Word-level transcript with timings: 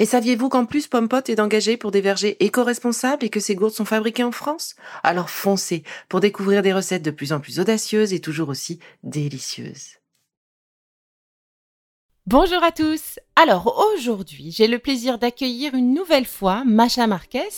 Et 0.00 0.06
saviez-vous 0.06 0.48
qu'en 0.48 0.64
plus 0.64 0.86
Pompot 0.86 1.22
est 1.26 1.40
engagé 1.40 1.76
pour 1.76 1.90
des 1.90 2.00
vergers 2.00 2.36
éco-responsables 2.44 3.24
et 3.24 3.30
que 3.30 3.40
ces 3.40 3.56
gourdes 3.56 3.74
sont 3.74 3.84
fabriquées 3.84 4.22
en 4.22 4.32
France? 4.32 4.76
Alors 5.02 5.28
foncez 5.28 5.82
pour 6.08 6.20
découvrir 6.20 6.62
des 6.62 6.72
recettes 6.72 7.02
de 7.02 7.10
plus 7.10 7.32
en 7.32 7.40
plus 7.40 7.58
audacieuses 7.58 8.12
et 8.12 8.20
toujours 8.20 8.48
aussi 8.48 8.78
délicieuses. 9.02 9.97
Bonjour 12.30 12.62
à 12.62 12.72
tous. 12.72 13.18
Alors 13.36 13.82
aujourd'hui, 13.94 14.50
j'ai 14.50 14.66
le 14.66 14.78
plaisir 14.78 15.18
d'accueillir 15.18 15.74
une 15.74 15.94
nouvelle 15.94 16.26
fois 16.26 16.62
Macha 16.62 17.06
Marquez, 17.06 17.48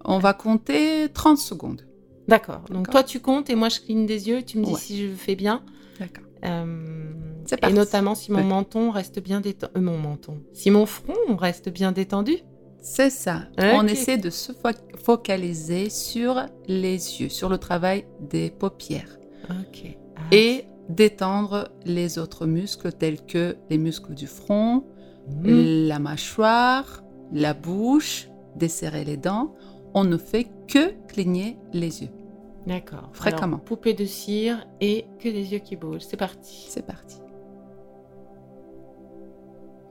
On 0.07 0.19
va 0.19 0.33
compter 0.33 1.09
30 1.13 1.37
secondes. 1.37 1.81
D'accord. 2.27 2.61
Donc 2.69 2.89
toi, 2.89 3.03
tu 3.03 3.19
comptes 3.19 3.49
et 3.49 3.55
moi, 3.55 3.69
je 3.69 3.79
cligne 3.79 4.05
des 4.05 4.27
yeux. 4.29 4.41
Tu 4.41 4.57
me 4.57 4.65
dis 4.65 4.75
si 4.75 4.97
je 5.01 5.13
fais 5.13 5.35
bien. 5.35 5.61
D'accord. 5.99 6.23
Euh, 6.45 7.11
et 7.63 7.73
notamment 7.73 8.13
si 8.15 8.31
mon 8.31 8.43
menton 8.43 8.91
reste 8.91 9.19
bien 9.19 9.41
détendu. 9.41 9.73
Euh, 9.77 9.81
mon 9.81 9.97
menton. 9.97 10.41
Si 10.53 10.71
mon 10.71 10.85
front 10.85 11.35
reste 11.37 11.69
bien 11.69 11.91
détendu. 11.91 12.37
C'est 12.79 13.09
ça. 13.09 13.43
On 13.57 13.85
essaie 13.87 14.17
de 14.17 14.29
se 14.29 14.51
focaliser 15.03 15.89
sur 15.89 16.45
les 16.67 17.21
yeux, 17.21 17.29
sur 17.29 17.49
le 17.49 17.57
travail 17.57 18.05
des 18.19 18.49
paupières. 18.49 19.17
Ok. 19.49 19.97
Ah. 20.15 20.21
Et 20.31 20.65
détendre 20.89 21.69
les 21.85 22.17
autres 22.17 22.45
muscles 22.45 22.93
tels 22.93 23.25
que 23.25 23.57
les 23.69 23.77
muscles 23.77 24.13
du 24.13 24.27
front, 24.27 24.85
mmh. 25.43 25.87
la 25.87 25.99
mâchoire, 25.99 27.03
la 27.33 27.53
bouche, 27.53 28.29
desserrer 28.55 29.03
les 29.03 29.17
dents 29.17 29.53
on 29.93 30.03
ne 30.03 30.17
fait 30.17 30.47
que 30.67 30.93
cligner 31.07 31.57
les 31.73 32.03
yeux. 32.03 32.09
D'accord. 32.65 33.09
Fréquemment. 33.13 33.59
poupée 33.59 33.93
de 33.93 34.05
cire 34.05 34.67
et 34.81 35.05
que 35.19 35.29
des 35.29 35.53
yeux 35.53 35.59
qui 35.59 35.75
bougent. 35.75 36.01
C'est 36.01 36.17
parti. 36.17 36.67
C'est 36.69 36.85
parti. 36.85 37.21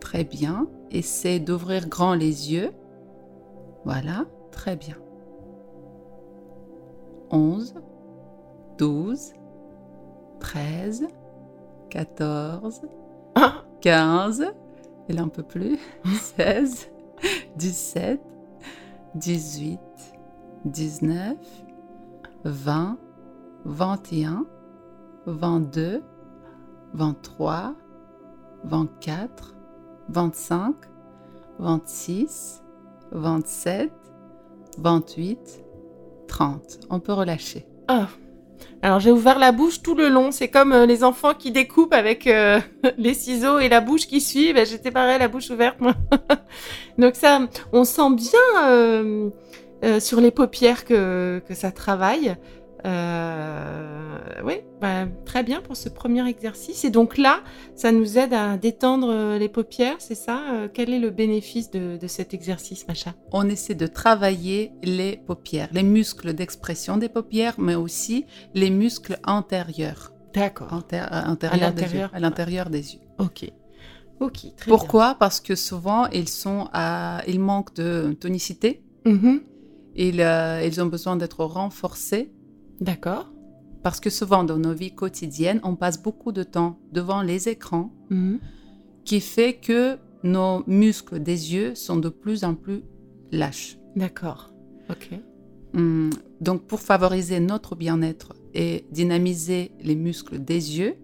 Très 0.01 0.25
bien. 0.25 0.69
Essaie 0.91 1.41
d'ouvrir 1.41 1.89
grand 1.89 2.15
les 2.15 2.53
yeux. 2.53 2.73
Voilà. 3.85 4.27
Très 4.53 4.77
bien. 4.77 4.97
11, 7.31 7.75
12, 8.79 9.33
13, 10.41 11.09
14, 11.91 12.83
15, 13.81 14.53
et 15.09 15.13
là 15.13 15.23
un 15.23 15.29
peu 15.29 15.43
plus, 15.43 15.79
16, 16.05 16.89
17, 17.57 18.21
18, 19.15 19.81
19, 20.67 21.37
20, 22.45 22.99
21, 23.65 24.47
22, 25.27 26.03
23, 26.93 27.75
24, 28.65 29.55
25, 30.09 30.75
26, 31.59 32.63
27, 33.13 33.93
28, 34.79 35.65
30. 36.27 36.79
On 36.91 37.01
peut 37.01 37.13
relâcher. 37.13 37.65
Ah. 37.87 38.09
Alors 38.83 39.01
j'ai 39.01 39.11
ouvert 39.11 39.39
la 39.39 39.53
bouche 39.53 39.83
tout 39.83 39.95
le 39.95 40.09
long. 40.09 40.33
C'est 40.33 40.49
comme 40.49 40.73
euh, 40.73 40.87
les 40.87 41.05
enfants 41.05 41.35
qui 41.35 41.51
découpent 41.51 41.95
avec 41.95 42.27
euh, 42.27 42.61
les 42.99 43.15
ciseaux 43.15 43.59
et 43.59 43.69
la 43.69 43.81
bouche 43.81 44.07
qui 44.07 44.21
suit. 44.21 44.53
Ben, 44.53 44.67
J'étais 44.67 44.91
pareil, 44.91 45.19
la 45.19 45.29
bouche 45.29 45.51
ouverte. 45.51 45.79
Donc 46.99 47.15
ça, 47.15 47.41
on 47.73 47.85
sent 47.85 48.15
bien 48.15 48.65
euh, 48.65 49.31
sur 50.01 50.21
les 50.21 50.31
paupières 50.31 50.85
que, 50.85 51.43
que 51.47 51.55
ça 51.55 51.71
travaille. 51.71 52.37
oui, 52.85 54.55
bah, 54.81 55.07
très 55.25 55.43
bien 55.43 55.61
pour 55.61 55.77
ce 55.77 55.89
premier 55.89 56.27
exercice. 56.29 56.85
Et 56.85 56.91
donc 56.91 57.19
là, 57.19 57.41
ça 57.75 57.93
nous 57.93 58.19
aide 58.19 58.33
à 58.33 58.57
détendre 58.57 59.37
les 59.39 59.49
paupières, 59.49 59.97
c'est 59.99 60.15
ça? 60.15 60.69
Quel 60.73 60.93
est 60.93 60.99
le 61.01 61.11
bénéfice 61.11 61.71
de, 61.71 61.97
de 61.97 62.07
cet 62.07 62.35
exercice, 62.35 62.87
Macha? 62.87 63.15
On 63.33 63.49
essaie 63.49 63.75
de 63.75 63.87
travailler 63.87 64.73
les 64.83 65.17
paupières, 65.17 65.69
les 65.73 65.83
muscles 65.83 66.33
d'expression 66.33 66.97
des 66.97 67.09
paupières, 67.09 67.55
mais 67.59 67.75
aussi 67.75 68.27
les 68.55 68.71
muscles 68.71 69.19
antérieurs. 69.27 70.13
D'accord. 70.37 70.69
à 72.13 72.21
l'intérieur 72.21 72.69
des 72.69 72.95
yeux. 72.95 73.01
Ok. 73.19 73.51
Ok, 74.21 74.39
très 74.57 74.71
Pourquoi? 74.71 75.17
Parce 75.19 75.41
que 75.41 75.55
souvent, 75.55 76.07
ils, 76.09 76.29
sont 76.29 76.69
à... 76.73 77.23
ils 77.27 77.41
manquent 77.41 77.75
de 77.75 78.17
tonicité. 78.19 78.83
Mm-hmm. 79.05 79.41
Ils, 79.97 80.21
euh, 80.21 80.63
ils 80.65 80.81
ont 80.81 80.87
besoin 80.87 81.17
d'être 81.17 81.45
renforcés. 81.45 82.31
D'accord. 82.81 83.33
Parce 83.83 84.01
que 84.01 84.11
souvent, 84.11 84.45
dans 84.45 84.59
nos 84.59 84.75
vies 84.75 84.95
quotidiennes, 84.95 85.61
on 85.63 85.77
passe 85.77 86.03
beaucoup 86.03 86.33
de 86.33 86.43
temps 86.43 86.79
devant 86.93 87.23
les 87.23 87.49
écrans, 87.49 87.93
mm-hmm. 88.11 88.39
qui 89.05 89.21
fait 89.21 89.55
que 89.55 89.97
nos 90.23 90.65
muscles 90.67 91.21
des 91.21 91.55
yeux 91.55 91.75
sont 91.75 91.97
de 91.97 92.09
plus 92.09 92.45
en 92.45 92.55
plus 92.55 92.83
lâches. 93.33 93.79
D'accord. 93.95 94.53
Ok. 94.91 95.11
Hum, 95.75 96.11
Donc, 96.41 96.63
pour 96.67 96.81
favoriser 96.81 97.41
notre 97.41 97.77
bien-être 97.77 98.35
et 98.55 98.85
dynamiser 98.91 99.71
les 99.81 99.95
muscles 99.95 100.39
des 100.39 100.79
yeux, 100.79 100.97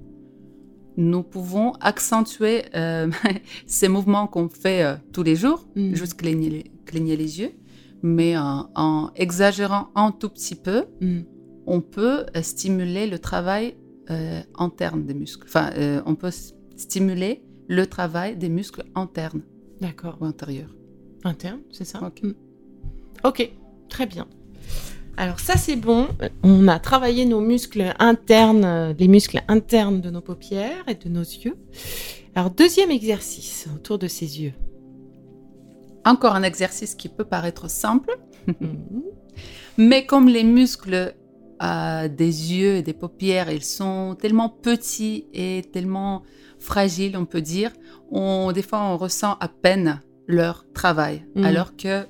nous 0.97 1.23
pouvons 1.23 1.73
accentuer 1.81 2.65
euh, 2.75 3.11
ces 3.67 3.89
mouvements 3.89 4.27
qu'on 4.27 4.49
fait 4.49 4.83
euh, 4.83 4.97
tous 5.13 5.23
les 5.23 5.37
jours, 5.37 5.67
Mm. 5.75 5.95
juste 5.95 6.15
cligner 6.15 6.51
les, 6.51 6.71
cligner 6.85 7.17
les 7.17 7.41
yeux, 7.41 7.53
mais 8.03 8.37
en, 8.37 8.69
en 8.75 9.11
exagérant 9.17 9.89
un 9.95 10.11
tout 10.13 10.29
petit 10.29 10.55
peu, 10.57 10.87
Hmm. 11.01 11.21
on 11.67 11.81
peut 11.81 12.27
euh, 12.37 12.43
stimuler 12.43 13.07
le 13.07 13.19
travail 13.19 13.77
euh, 14.11 14.41
interne 14.59 15.05
des 15.05 15.15
muscles. 15.15 15.47
Enfin, 15.47 15.71
euh, 15.77 16.03
on 16.07 16.15
peut 16.17 16.33
stimuler 16.77 17.43
le 17.69 17.87
travail 17.87 18.37
des 18.37 18.49
muscles 18.49 18.85
internes 18.95 19.43
D'accord. 19.81 20.19
ou 20.21 20.25
intérieurs. 20.25 20.75
Interne, 21.25 21.61
c'est 21.71 21.85
ça 21.85 22.01
Ok. 22.05 22.23
Mm. 22.23 22.33
Ok, 23.25 23.51
très 23.89 24.07
bien. 24.07 24.27
Alors 25.17 25.39
ça 25.39 25.57
c'est 25.57 25.77
bon, 25.77 26.09
on 26.43 26.67
a 26.69 26.79
travaillé 26.81 27.27
nos 27.27 27.41
muscles 27.41 27.95
internes, 27.99 28.95
les 28.99 29.09
muscles 29.09 29.43
internes 29.47 30.01
de 30.01 30.11
nos 30.11 30.23
paupières 30.23 30.83
et 30.89 30.95
de 30.95 31.09
nos 31.09 31.21
yeux. 31.23 31.55
Alors 32.35 32.51
deuxième 32.51 32.91
exercice 32.91 33.69
autour 33.77 33.99
de 33.99 34.09
ces 34.09 34.41
yeux. 34.43 34.55
Encore 36.05 36.35
un 36.35 36.43
exercice 36.43 36.95
qui 36.95 37.09
peut 37.09 37.25
paraître 37.25 37.69
simple, 37.71 38.11
Mhm. 38.47 39.03
mais 39.79 40.05
comme 40.07 40.29
les 40.29 40.45
muscles 40.45 41.15
euh, 41.63 42.09
des 42.09 42.53
yeux 42.55 42.77
et 42.77 42.83
des 42.83 42.93
paupières, 42.93 43.51
ils 43.53 43.63
sont 43.63 44.17
tellement 44.21 44.49
petits 44.49 45.27
et 45.33 45.63
tellement 45.73 46.23
fragiles, 46.59 47.17
on 47.17 47.25
peut 47.25 47.41
dire, 47.41 47.71
on, 48.11 48.51
des 48.53 48.63
fois 48.63 48.81
on 48.83 48.97
ressent 48.97 49.37
à 49.41 49.47
peine 49.49 50.01
leur 50.27 50.65
travail, 50.75 51.25
Mhm. 51.37 51.45
alors 51.45 51.77
que 51.77 52.05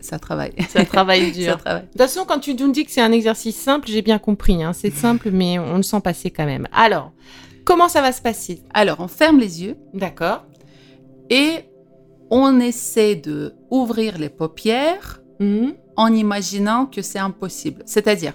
ça 0.00 0.18
travaille. 0.20 0.52
Ça 0.68 0.84
travaille 0.84 1.32
dur. 1.40 1.52
ça 1.52 1.56
travaille. 1.58 1.82
De 1.82 1.88
toute 1.88 1.98
façon, 2.00 2.24
quand 2.26 2.38
tu 2.38 2.54
nous 2.54 2.70
dis 2.70 2.84
que 2.84 2.90
c'est 2.92 3.00
un 3.00 3.12
exercice 3.12 3.56
simple, 3.56 3.88
j'ai 3.88 4.02
bien 4.02 4.18
compris. 4.18 4.62
hein. 4.62 4.72
C'est 4.72 4.90
simple, 4.92 5.30
mais 5.32 5.58
on 5.58 5.76
le 5.76 5.82
sent 5.82 6.00
passer 6.00 6.30
quand 6.30 6.44
même. 6.46 6.66
Alors, 6.72 7.12
comment 7.64 7.88
ça 7.88 8.02
va 8.02 8.12
se 8.12 8.22
passer? 8.22 8.62
Alors, 8.74 8.98
on 9.00 9.08
ferme 9.08 9.38
les 9.40 9.62
yeux 9.64 9.76
D'accord. 9.94 10.44
et 11.30 11.64
on 12.34 12.58
essaie 12.60 13.14
de 13.14 13.54
ouvrir 13.70 14.16
les 14.18 14.30
paupières 14.30 15.20
Mhm. 15.38 15.74
en 15.96 16.12
imaginant 16.14 16.86
que 16.86 17.02
c'est 17.02 17.18
impossible. 17.18 17.82
C'est-à-dire, 17.84 18.32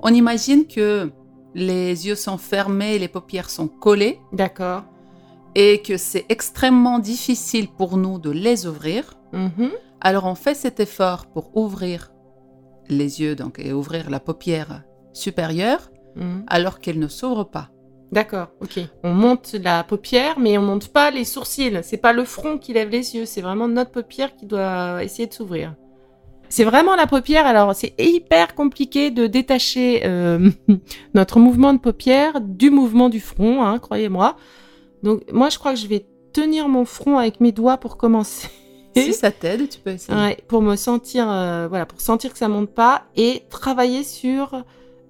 on 0.00 0.12
imagine 0.12 0.66
que 0.66 1.10
les 1.54 2.06
yeux 2.06 2.14
sont 2.14 2.36
fermés, 2.36 2.98
les 2.98 3.08
paupières 3.08 3.48
sont 3.48 3.68
collées 3.68 4.18
D'accord. 4.32 4.82
et 5.54 5.80
que 5.82 5.96
c'est 5.96 6.26
extrêmement 6.28 6.98
difficile 6.98 7.68
pour 7.78 7.96
nous 7.96 8.18
de 8.18 8.30
les 8.30 8.66
ouvrir. 8.66 9.14
Mhm. 9.32 9.70
Alors 10.02 10.26
on 10.26 10.34
fait 10.34 10.54
cet 10.54 10.78
effort 10.78 11.26
pour 11.26 11.56
ouvrir 11.56 12.12
les 12.90 13.20
yeux 13.22 13.34
donc 13.34 13.58
et 13.58 13.72
ouvrir 13.72 14.10
la 14.10 14.20
paupière 14.20 14.82
supérieure 15.12 15.90
Mhm. 16.16 16.44
alors 16.48 16.80
qu'elle 16.80 16.98
ne 16.98 17.08
s'ouvre 17.08 17.44
pas. 17.44 17.70
D'accord, 18.10 18.48
ok. 18.60 18.80
On 19.04 19.12
monte 19.12 19.54
la 19.62 19.84
paupière, 19.84 20.38
mais 20.38 20.56
on 20.56 20.62
monte 20.62 20.88
pas 20.88 21.10
les 21.10 21.24
sourcils. 21.24 21.80
C'est 21.82 21.98
pas 21.98 22.12
le 22.12 22.24
front 22.24 22.58
qui 22.58 22.72
lève 22.72 22.88
les 22.88 23.14
yeux, 23.16 23.26
c'est 23.26 23.42
vraiment 23.42 23.68
notre 23.68 23.90
paupière 23.90 24.34
qui 24.34 24.46
doit 24.46 25.02
essayer 25.04 25.26
de 25.26 25.32
s'ouvrir. 25.34 25.74
C'est 26.48 26.64
vraiment 26.64 26.96
la 26.96 27.06
paupière. 27.06 27.46
Alors, 27.46 27.74
c'est 27.74 27.92
hyper 27.98 28.54
compliqué 28.54 29.10
de 29.10 29.26
détacher 29.26 30.02
euh, 30.04 30.50
notre 31.14 31.38
mouvement 31.38 31.74
de 31.74 31.78
paupière 31.78 32.40
du 32.40 32.70
mouvement 32.70 33.08
du 33.10 33.20
front, 33.20 33.62
hein, 33.62 33.78
croyez-moi. 33.78 34.36
Donc, 35.02 35.30
moi, 35.30 35.50
je 35.50 35.58
crois 35.58 35.74
que 35.74 35.78
je 35.78 35.86
vais 35.86 36.06
tenir 36.32 36.68
mon 36.68 36.84
front 36.84 37.18
avec 37.18 37.40
mes 37.40 37.52
doigts 37.52 37.76
pour 37.76 37.96
commencer. 37.96 38.48
Si 38.96 39.12
ça 39.12 39.30
t'aide, 39.30 39.68
tu 39.68 39.78
peux 39.78 39.90
essayer. 39.90 40.18
Ouais, 40.18 40.38
pour 40.48 40.60
me 40.60 40.74
sentir, 40.74 41.30
euh, 41.30 41.68
voilà, 41.68 41.86
pour 41.86 42.00
sentir 42.00 42.32
que 42.32 42.38
ça 42.38 42.48
monte 42.48 42.70
pas 42.70 43.04
et 43.16 43.44
travailler 43.48 44.02
sur 44.02 44.64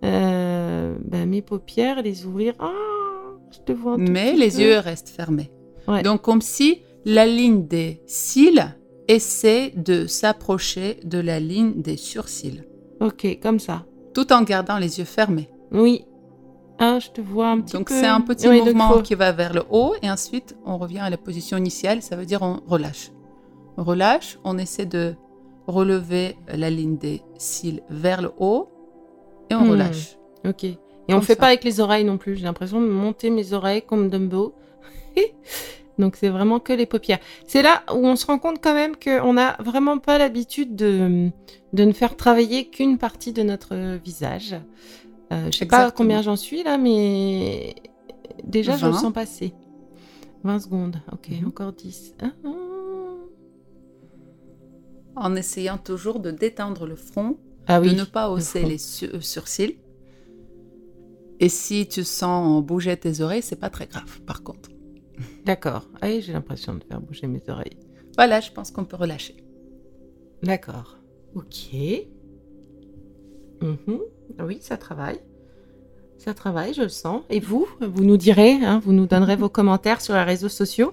euh, 0.04 0.96
ben, 1.04 1.28
mes 1.28 1.42
paupières, 1.42 2.02
les 2.02 2.24
ouvrir. 2.26 2.54
Ah, 2.58 2.70
je 3.50 3.58
te 3.60 3.72
vois 3.72 3.92
un 3.94 3.96
tout 3.96 4.12
Mais 4.12 4.32
petit 4.32 4.40
les 4.40 4.50
peu. 4.50 4.58
yeux 4.58 4.78
restent 4.78 5.08
fermés. 5.10 5.50
Ouais. 5.86 6.02
Donc 6.02 6.22
comme 6.22 6.40
si 6.42 6.82
la 7.04 7.26
ligne 7.26 7.66
des 7.66 8.02
cils 8.06 8.74
essaie 9.08 9.72
de 9.76 10.06
s'approcher 10.06 11.00
de 11.04 11.18
la 11.18 11.40
ligne 11.40 11.80
des 11.80 11.96
surcils, 11.96 12.64
Ok, 13.00 13.38
comme 13.42 13.58
ça. 13.58 13.86
tout 14.14 14.32
en 14.32 14.42
gardant 14.42 14.78
les 14.78 14.98
yeux 14.98 15.04
fermés. 15.06 15.48
Oui. 15.72 16.04
Ah, 16.78 16.98
je 17.00 17.08
te 17.10 17.20
vois 17.20 17.48
un 17.48 17.60
petit 17.60 17.72
Donc 17.72 17.88
peu. 17.88 17.94
c'est 17.94 18.06
un 18.06 18.20
petit 18.20 18.46
Oui, 18.48 18.58
donc 18.58 18.66
mouvement 18.68 18.92
faut- 18.92 19.02
qui 19.02 19.14
va 19.14 19.32
vers 19.32 19.52
le 19.54 19.62
haut 19.70 19.94
et 20.02 20.10
ensuite 20.10 20.54
on 20.64 20.78
revient 20.78 20.98
à 21.00 21.10
la 21.10 21.16
position 21.16 21.56
initiale, 21.56 22.02
ça 22.02 22.14
veut 22.16 22.26
dire 22.26 22.42
on 22.42 22.60
relâche. 22.66 23.10
On 23.78 23.82
relâche, 23.84 24.38
on 24.44 24.58
essaie 24.58 24.86
de 24.86 25.14
relever 25.66 26.36
la 26.54 26.70
ligne 26.70 26.96
des 26.98 27.22
cils 27.38 27.82
vers 27.90 28.22
le 28.22 28.30
haut 28.38 28.68
et 29.50 29.54
on 29.54 29.64
Hmm. 29.64 29.70
relâche. 29.70 30.16
Ok. 30.46 30.64
Et 30.64 30.76
on 31.08 31.14
Comme 31.14 31.22
fait 31.22 31.34
ça. 31.34 31.40
pas 31.40 31.46
avec 31.48 31.64
les 31.64 31.80
oreilles 31.80 32.04
non 32.04 32.18
plus. 32.18 32.36
J'ai 32.36 32.44
l'impression 32.44 32.80
de 32.80 32.86
monter 32.86 33.30
mes 33.30 33.52
oreilles 33.54 33.82
comme 33.82 34.08
Dumbo. 34.10 34.54
Donc 35.98 36.14
c'est 36.16 36.28
vraiment 36.28 36.60
que 36.60 36.72
les 36.72 36.86
paupières. 36.86 37.18
C'est 37.46 37.62
là 37.62 37.82
où 37.92 38.06
on 38.06 38.14
se 38.14 38.26
rend 38.26 38.38
compte 38.38 38.62
quand 38.62 38.74
même 38.74 38.94
qu'on 38.96 39.32
n'a 39.32 39.56
vraiment 39.58 39.98
pas 39.98 40.16
l'habitude 40.18 40.76
de, 40.76 41.30
de 41.72 41.84
ne 41.84 41.92
faire 41.92 42.14
travailler 42.16 42.68
qu'une 42.68 42.98
partie 42.98 43.32
de 43.32 43.42
notre 43.42 43.96
visage. 43.96 44.54
Euh, 45.32 45.46
je 45.50 45.56
sais 45.58 45.66
pas 45.66 45.90
combien 45.90 46.22
j'en 46.22 46.36
suis 46.36 46.62
là, 46.62 46.78
mais 46.78 47.74
déjà 48.44 48.76
je 48.76 48.86
le 48.86 48.92
20. 48.92 48.98
sens 48.98 49.12
passer. 49.12 49.54
20 50.44 50.60
secondes. 50.60 50.96
Ok, 51.12 51.28
Mhm. 51.30 51.48
encore 51.48 51.72
10. 51.72 52.14
Ah, 52.22 52.26
ah. 52.44 52.48
En 55.16 55.34
essayant 55.34 55.78
toujours 55.78 56.20
de 56.20 56.30
détendre 56.30 56.86
le 56.86 56.94
front 56.94 57.36
Ah 57.68 57.80
oui. 57.80 57.90
de 57.94 58.00
ne 58.00 58.04
pas 58.04 58.30
hausser 58.30 58.62
les 58.64 58.78
euh, 59.04 59.20
sourcils. 59.20 59.78
Et 61.40 61.48
si 61.48 61.86
tu 61.86 62.02
sens 62.02 62.64
bouger 62.64 62.96
tes 62.96 63.20
oreilles, 63.20 63.42
c'est 63.42 63.60
pas 63.60 63.70
très 63.70 63.86
grave, 63.86 64.20
par 64.22 64.42
contre. 64.42 64.70
D'accord. 65.44 65.86
Ah 66.00 66.06
oui, 66.08 66.20
j'ai 66.20 66.32
l'impression 66.32 66.74
de 66.74 66.82
faire 66.82 67.00
bouger 67.00 67.26
mes 67.26 67.42
oreilles. 67.48 67.76
Voilà, 68.16 68.40
je 68.40 68.50
pense 68.50 68.70
qu'on 68.70 68.84
peut 68.84 68.96
relâcher. 68.96 69.36
D'accord. 70.42 70.96
Ok. 71.34 71.74
Mhm. 73.60 74.00
Ah 74.38 74.46
Oui, 74.46 74.58
ça 74.60 74.76
travaille. 74.76 75.20
Ça 76.16 76.34
travaille, 76.34 76.74
je 76.74 76.82
le 76.82 76.88
sens. 76.88 77.22
Et 77.30 77.38
vous, 77.38 77.66
vous 77.80 78.04
nous 78.04 78.16
direz, 78.16 78.52
hein, 78.52 78.80
vous 78.84 78.92
nous 78.92 79.06
donnerez 79.06 79.36
vos 79.36 79.48
commentaires 79.48 80.00
sur 80.00 80.14
les 80.14 80.22
réseaux 80.24 80.48
sociaux. 80.48 80.92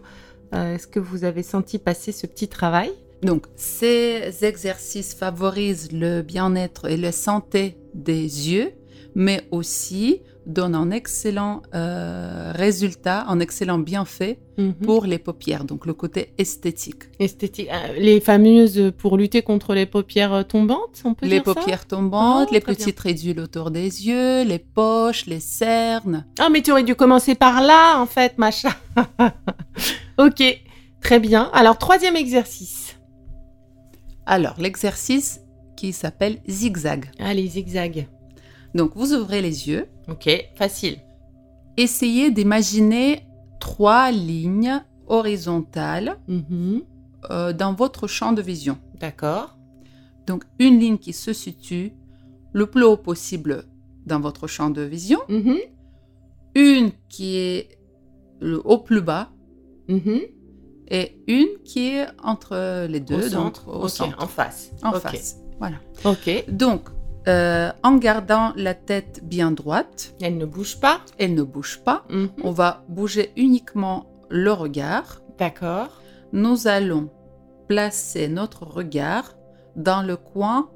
Euh, 0.53 0.75
Est-ce 0.75 0.88
que 0.88 1.00
vous 1.00 1.24
avez 1.24 1.41
senti 1.41 1.79
passer 1.79 2.12
ce 2.12 2.27
petit 2.27 2.48
travail? 2.48 2.91
Donc, 3.25 3.46
ces 3.55 4.44
exercices 4.44 5.13
favorisent 5.15 5.91
le 5.91 6.22
bien-être 6.22 6.89
et 6.89 6.98
la 6.98 7.12
santé 7.12 7.75
des 7.94 8.22
yeux, 8.51 8.72
mais 9.15 9.41
aussi 9.51 10.22
donnent 10.46 10.75
un 10.75 10.91
excellent 10.91 11.63
euh, 11.74 12.51
résultat, 12.53 13.25
un 13.27 13.39
excellent 13.39 13.79
bienfait 13.79 14.38
Mhm. 14.60 14.74
pour 14.86 15.05
les 15.05 15.17
paupières, 15.17 15.63
donc 15.65 15.86
le 15.88 15.94
côté 15.94 16.34
esthétique. 16.38 17.03
Esthétique. 17.20 17.67
euh, 17.74 17.94
les 17.98 18.20
fameuses 18.22 18.94
pour 18.98 19.17
lutter 19.17 19.41
contre 19.41 19.74
les 19.74 19.88
paupières 19.88 20.34
euh, 20.34 20.44
tombantes, 20.44 21.01
on 21.03 21.13
peut 21.15 21.25
Les 21.25 21.39
dire 21.39 21.46
ça? 21.46 21.55
paupières 21.55 21.86
tombantes, 21.88 22.48
Oh, 22.51 22.53
les 22.53 22.62
petites 22.62 23.00
ridules 23.00 23.39
autour 23.39 23.72
des 23.72 24.08
yeux, 24.08 24.44
les 24.44 24.60
poches, 24.60 25.25
les 25.25 25.39
cernes. 25.41 26.25
Ah, 26.39 26.50
mais 26.51 26.62
tu 26.62 26.72
aurais 26.72 26.84
dû 26.84 26.94
commencer 26.96 27.34
par 27.36 27.62
là, 27.63 28.00
en 28.00 28.05
fait, 28.05 28.38
machin. 28.38 28.70
ok, 30.20 30.44
très 31.01 31.20
bien. 31.20 31.50
Alors, 31.53 31.77
troisième 31.77 32.15
exercice. 32.15 32.94
Alors, 34.25 34.55
l'exercice 34.60 35.41
qui 35.75 35.94
s'appelle 35.94 36.39
zigzag. 36.48 37.12
Allez, 37.20 37.48
zigzag. 37.48 38.08
Donc, 38.74 38.91
vous 38.96 39.13
ouvrez 39.13 39.41
les 39.41 39.67
yeux, 39.70 39.88
Ok, 40.08 40.29
facile. 40.55 40.98
essayez 41.77 42.32
d'imaginer 42.32 43.22
trois 43.60 44.12
lignes 44.12 44.82
horizontales 45.08 46.17
Mhm. 46.27 46.82
euh, 47.32 47.53
dans 47.53 47.74
votre 47.74 48.08
champ 48.08 48.34
de 48.34 48.41
vision. 48.41 48.77
D'accord. 49.00 49.58
Donc, 50.27 50.44
une 50.60 50.79
ligne 50.79 50.98
qui 50.98 51.13
se 51.13 51.34
situe 51.34 51.91
le 52.53 52.65
plus 52.67 52.84
haut 52.84 52.98
possible 52.98 53.65
dans 54.05 54.20
votre 54.20 54.48
champ 54.48 54.70
de 54.70 54.82
vision, 54.82 55.20
Mhm. 55.29 55.58
une 56.55 56.91
qui 57.10 57.38
est 57.38 57.77
le, 58.39 58.62
au 58.65 58.77
plus 58.79 59.01
bas 59.01 59.29
Mhm. 59.88 60.22
Et 60.89 61.18
une 61.27 61.48
qui 61.63 61.89
est 61.89 62.08
entre 62.24 62.86
les 62.88 63.00
deux, 63.00 63.27
au 63.27 63.30
donc 63.30 63.56
centre. 63.58 63.68
au 63.68 63.88
centre, 63.88 64.24
en 64.24 64.27
face. 64.27 64.72
en 64.84 64.94
face. 64.94 65.38
Voilà. 65.60 65.77
Ok. 66.04 66.46
Donc, 66.50 66.89
euh, 67.27 67.72
en 67.84 67.96
gardant 67.96 68.54
la 68.56 68.74
tête 68.75 69.22
bien 69.24 69.51
droite, 69.51 70.13
Elle 70.22 70.38
ne 70.38 70.46
bouge 70.46 70.80
pas. 70.80 71.01
elle 71.18 71.34
ne 71.34 71.44
bouge 71.44 71.80
pas. 71.84 72.04
Mhm. 72.10 72.30
On 72.44 72.51
va 72.51 72.84
bouger 72.88 73.32
uniquement 73.36 74.06
le 74.30 74.51
regard. 74.51 75.22
D'accord. 75.39 76.01
Nous 76.34 76.68
allons 76.68 77.10
placer 77.68 78.27
notre 78.27 78.63
regard 78.65 79.36
dans 79.75 80.04
le 80.04 80.18
coin 80.18 80.70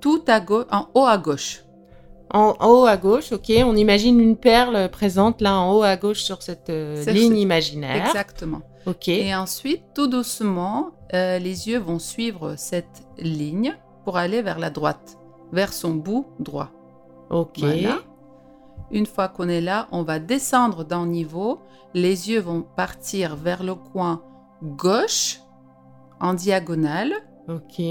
tout 0.00 0.22
à 0.26 0.40
gauche, 0.40 0.66
en 0.70 0.88
haut 0.94 1.06
à 1.06 1.16
gauche. 1.16 1.62
En, 2.30 2.54
haut 2.60 2.84
à 2.84 2.96
gauche, 2.96 3.32
ok. 3.32 3.50
On 3.64 3.76
imagine 3.76 4.20
une 4.20 4.36
perle 4.36 4.90
présente 4.90 5.40
là 5.40 5.58
en 5.58 5.72
haut 5.72 5.82
à 5.82 5.96
gauche 5.96 6.22
sur 6.22 6.42
cette 6.42 6.70
euh, 6.70 7.04
ligne 7.06 7.38
imaginaire. 7.38 8.06
Exactement. 8.06 8.60
Ok. 8.86 9.08
Et 9.08 9.34
ensuite, 9.34 9.82
tout 9.94 10.06
doucement, 10.06 10.92
euh, 11.12 11.38
les 11.38 11.68
yeux 11.68 11.78
vont 11.78 11.98
suivre 11.98 12.54
cette 12.56 13.06
ligne 13.18 13.76
pour 14.04 14.16
aller 14.16 14.42
vers 14.42 14.58
la 14.58 14.70
droite, 14.70 15.18
vers 15.52 15.72
son 15.72 15.94
bout 15.94 16.26
droit. 16.38 16.70
Ok. 17.30 17.58
Voilà. 17.58 17.98
Une 18.92 19.06
fois 19.06 19.28
qu'on 19.28 19.48
est 19.48 19.60
là, 19.60 19.88
on 19.90 20.02
va 20.02 20.18
descendre 20.20 20.84
d'un 20.84 21.06
niveau. 21.06 21.60
Les 21.94 22.30
yeux 22.30 22.40
vont 22.40 22.62
partir 22.62 23.34
vers 23.34 23.64
le 23.64 23.74
coin 23.74 24.22
gauche 24.62 25.40
en 26.20 26.34
diagonale 26.34 27.12
Ok. 27.48 27.82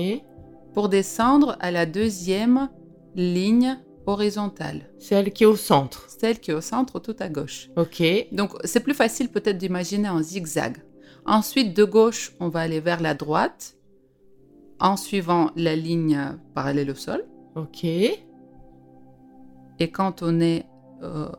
pour 0.74 0.90
descendre 0.90 1.58
à 1.60 1.72
la 1.72 1.86
deuxième 1.86 2.70
ligne 3.16 3.78
horizontale, 4.08 4.90
Celle 5.00 5.32
qui 5.34 5.44
est 5.44 5.48
au 5.48 5.56
centre. 5.56 6.06
celle 6.10 6.40
qui 6.40 6.52
est 6.52 6.54
au 6.54 6.62
centre 6.62 7.00
tout 7.00 7.16
à 7.20 7.30
gauche. 7.30 7.70
Ok. 7.76 8.02
Donc 8.32 8.52
c'est 8.64 8.80
plus 8.82 8.94
facile 8.94 9.30
peut-être 9.30 9.58
d'imaginer 9.58 10.10
en 10.10 10.22
zigzag. 10.22 10.78
Ensuite, 11.26 11.76
de 11.76 11.84
gauche, 11.84 12.34
on 12.40 12.50
va 12.50 12.60
aller 12.62 12.80
vers 12.80 13.02
la 13.02 13.14
droite 13.16 13.76
en 14.80 14.96
suivant 14.98 15.50
la 15.56 15.76
ligne 15.76 16.20
parallèle 16.54 16.92
au 16.92 16.96
sol. 16.96 17.26
Ok. 17.56 17.84
Et 17.84 18.20
quand 19.92 20.22
on 20.22 20.40
est 20.40 20.66
euh, 21.04 21.30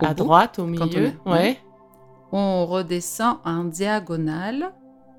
au 0.00 0.04
À 0.06 0.14
bout, 0.14 0.24
droite, 0.24 0.58
au 0.58 0.62
on 0.62 0.66
milieu. 0.68 1.06
est- 1.06 1.16
Ouais. 1.26 1.58
on 2.32 2.64
redescend 2.66 3.38
en 3.44 3.64
diagonale 3.64 4.72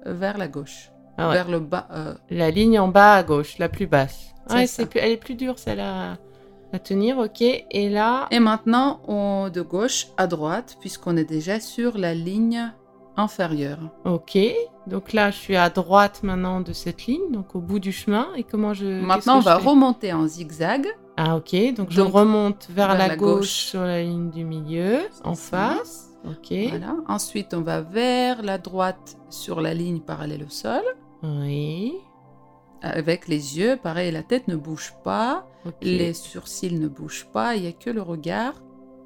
vers 0.06 0.38
la 0.38 0.48
gauche, 0.48 0.92
Ah 1.18 1.28
ouais. 1.30 1.34
vers 1.36 1.50
le 1.50 1.60
bas. 1.60 1.88
euh, 1.92 2.14
La 2.30 2.50
ligne 2.52 2.80
en 2.80 2.88
bas 2.88 3.16
à 3.16 3.24
gauche, 3.24 3.58
la 3.58 3.70
plus 3.70 3.86
basse. 3.88 4.34
Ouais, 4.50 4.66
plus, 4.68 5.00
elle 5.00 5.12
est 5.12 5.18
plus 5.18 5.36
dure 5.36 5.60
celle-là 5.60 6.18
à 6.74 6.80
tenir. 6.80 7.18
Ok. 7.18 7.42
Et 7.42 7.90
là. 7.90 8.28
Et 8.32 8.40
maintenant, 8.40 9.02
on 9.08 9.50
de 9.50 9.62
gauche 9.62 10.08
à 10.18 10.28
droite, 10.28 10.78
puisqu'on 10.80 11.18
est 11.18 11.30
déjà 11.30 11.60
sur 11.60 11.98
la 11.98 12.14
ligne 12.14 12.72
inférieure. 13.18 13.80
Ok. 14.06 14.38
Donc 14.88 15.14
là, 15.14 15.30
je 15.32 15.38
suis 15.38 15.56
à 15.56 15.70
droite 15.70 16.22
maintenant 16.24 16.62
de 16.62 16.74
cette 16.74 17.06
ligne, 17.06 17.32
donc 17.32 17.56
au 17.56 17.60
bout 17.60 17.80
du 17.80 17.92
chemin. 17.92 18.28
Et 18.36 18.44
comment 18.44 18.74
je. 18.74 18.86
Maintenant, 18.86 19.38
on 19.38 19.42
je 19.42 19.46
va 19.46 19.58
remonter 19.58 20.14
en 20.14 20.28
zigzag. 20.28 20.88
Ah 21.18 21.36
ok. 21.36 21.74
Donc 21.76 21.92
je 21.92 22.02
remonte 22.02 22.68
vers, 22.70 22.88
vers 22.88 22.98
la, 22.98 23.08
la 23.10 23.16
gauche, 23.16 23.40
gauche. 23.40 23.50
sur 23.50 23.82
la 23.82 24.02
ligne 24.02 24.30
du 24.30 24.46
milieu, 24.46 25.00
en 25.24 25.36
face. 25.36 26.10
Ok. 26.26 26.54
Voilà. 26.70 26.96
Ensuite, 27.08 27.54
on 27.54 27.62
va 27.62 27.82
vers 27.82 28.42
la 28.42 28.58
droite 28.58 29.18
sur 29.30 29.62
la 29.62 29.74
ligne 29.74 30.00
parallèle 30.00 30.44
au 30.44 30.50
sol. 30.50 30.84
Oui. 31.24 31.94
Avec 32.82 33.28
les 33.28 33.58
yeux, 33.58 33.78
pareil, 33.82 34.12
la 34.12 34.24
tête 34.24 34.48
ne 34.48 34.56
bouge 34.56 34.94
pas, 35.04 35.46
les 35.82 36.14
sourcils 36.14 36.80
ne 36.80 36.88
bougent 36.88 37.28
pas, 37.32 37.56
il 37.56 37.64
n'y 37.64 37.68
a 37.68 37.74
que 37.74 37.90
le 37.90 38.02
regard 38.02 38.54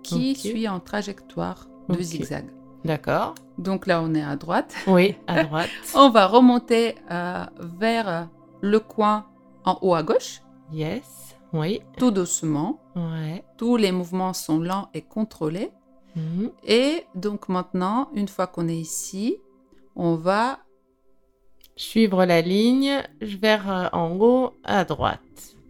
qui 0.03 0.35
suit 0.35 0.67
en 0.67 0.79
trajectoire 0.79 1.67
de 1.89 2.01
zigzag. 2.01 2.45
D'accord. 2.85 3.35
Donc 3.57 3.87
là, 3.87 4.01
on 4.03 4.13
est 4.13 4.23
à 4.23 4.35
droite. 4.35 4.75
Oui, 4.87 5.15
à 5.27 5.43
droite. 5.43 5.69
On 5.95 6.09
va 6.09 6.27
remonter 6.27 6.95
euh, 7.11 7.45
vers 7.59 8.27
le 8.61 8.79
coin 8.79 9.25
en 9.63 9.77
haut 9.81 9.93
à 9.95 10.03
gauche, 10.03 10.41
yes. 10.71 11.35
Oui. 11.53 11.81
tout 11.97 12.11
doucement. 12.11 12.81
Ouais. 12.95 13.45
Tous 13.57 13.77
les 13.77 13.91
mouvements 13.91 14.33
sont 14.33 14.59
lents 14.59 14.89
et 14.93 15.01
contrôlés. 15.01 15.71
Mhm. 16.15 16.51
Et 16.65 17.05
donc 17.15 17.47
maintenant, 17.47 18.09
une 18.13 18.27
fois 18.27 18.47
qu'on 18.47 18.67
est 18.67 18.77
ici, 18.77 19.37
on 19.95 20.15
va 20.15 20.59
Suivre 21.75 22.25
la 22.25 22.41
ligne 22.41 23.01
vers 23.21 23.69
euh, 23.71 23.87
en 23.93 24.11
haut 24.19 24.53
à 24.63 24.85
droite. 24.85 25.19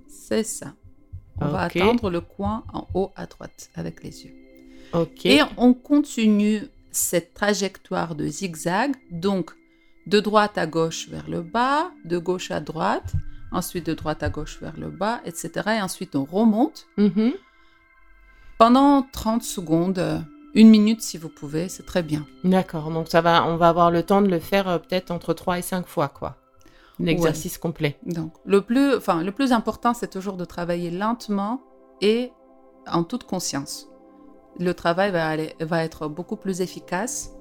C'est 0.07 0.43
ça. 0.43 0.74
On 1.39 1.48
va 1.48 1.65
Ok. 1.67 1.75
attendre 1.77 2.10
le 2.10 2.22
coin 2.22 2.63
en 2.74 2.88
haut 2.93 3.12
à 3.15 3.25
droite 3.25 3.69
avec 3.75 4.03
les 4.03 4.25
yeux. 4.25 4.33
Ok. 4.93 5.25
Et 5.25 5.41
on 5.57 5.74
continue 5.74 6.62
cette 6.91 7.33
trajectoire 7.33 8.15
de 8.15 8.27
zigzag, 8.27 8.91
donc 9.12 9.51
de 10.05 10.19
droite 10.19 10.57
à 10.57 10.67
gauche 10.67 11.07
vers 11.10 11.27
le 11.29 11.41
bas, 11.41 11.91
de 12.05 12.17
gauche 12.17 12.51
à 12.51 12.60
droite, 12.60 13.13
ensuite 13.51 13.86
de 13.86 13.93
droite 13.93 14.22
à 14.22 14.29
gauche 14.29 14.60
vers 14.62 14.77
le 14.77 14.89
bas, 14.89 15.22
etc. 15.25 15.51
Et 15.77 15.81
ensuite 15.81 16.15
on 16.15 16.25
remonte 16.25 16.88
Mhm. 16.98 17.33
pendant 18.60 19.01
30 19.12 19.43
secondes, 19.43 20.00
euh, 20.00 20.19
une 20.55 20.69
minute 20.69 21.01
si 21.01 21.17
vous 21.17 21.29
pouvez, 21.29 21.67
c'est 21.67 21.86
très 21.86 22.03
bien. 22.03 22.25
D'accord. 22.43 22.91
Donc 22.91 23.07
ça 23.07 23.22
va, 23.22 23.45
on 23.48 23.57
va 23.57 23.69
avoir 23.69 23.91
le 23.91 24.03
temps 24.03 24.22
de 24.22 24.27
le 24.27 24.39
faire 24.39 24.67
euh, 24.67 24.77
peut-être 24.77 25.12
entre 25.12 25.33
3 25.33 25.60
et 25.60 25.62
5 25.62 25.88
fois, 25.88 26.10
quoi. 26.10 26.38
L'exercice 27.00 27.57
complet. 27.57 27.98
Donc 28.05 28.33
le 28.45 28.62
plus, 28.62 28.95
enfin, 28.95 29.24
le 29.24 29.31
plus 29.31 29.51
important, 29.51 29.93
c'est 29.93 30.10
toujours 30.10 30.38
de 30.38 30.45
travailler 30.45 30.91
lentement 30.91 31.62
et 32.01 32.31
en 32.88 33.03
toute 33.03 33.24
conscience. 33.24 33.89
Le 34.60 34.75
travail 34.75 35.12
va, 35.12 35.27
aller, 35.27 35.55
va 35.60 35.83
être 35.83 36.07
beaucoup 36.07 36.36
plus 36.36 36.62
efficace 36.62 37.31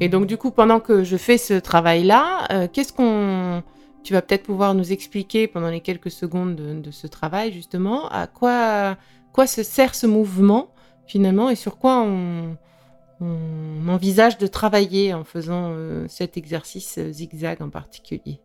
Et 0.00 0.10
donc 0.10 0.26
du 0.26 0.36
coup, 0.36 0.50
pendant 0.50 0.80
que 0.80 1.02
je 1.02 1.16
fais 1.16 1.38
ce 1.38 1.54
travail-là, 1.54 2.46
euh, 2.52 2.68
qu'est-ce 2.70 2.92
qu'on... 2.92 3.62
Tu 4.02 4.12
vas 4.12 4.20
peut-être 4.20 4.42
pouvoir 4.42 4.74
nous 4.74 4.92
expliquer 4.92 5.48
pendant 5.48 5.70
les 5.70 5.80
quelques 5.80 6.10
secondes 6.10 6.56
de, 6.56 6.74
de 6.78 6.90
ce 6.90 7.06
travail, 7.06 7.54
justement, 7.54 8.06
à 8.10 8.26
quoi, 8.26 8.98
quoi 9.32 9.46
se 9.46 9.62
sert 9.62 9.94
ce 9.94 10.06
mouvement, 10.06 10.73
finalement, 11.06 11.50
et 11.50 11.56
sur 11.56 11.78
quoi 11.78 12.02
on, 12.02 12.56
envisage 13.88 14.36
de 14.38 14.46
travailler 14.46 15.14
en 15.14 15.24
faisant 15.24 15.70
euh, 15.70 16.04
cet 16.08 16.36
exercice 16.36 16.98
euh, 16.98 17.10
zigzag 17.12 17.62
en 17.62 17.70
particulier. 17.70 18.40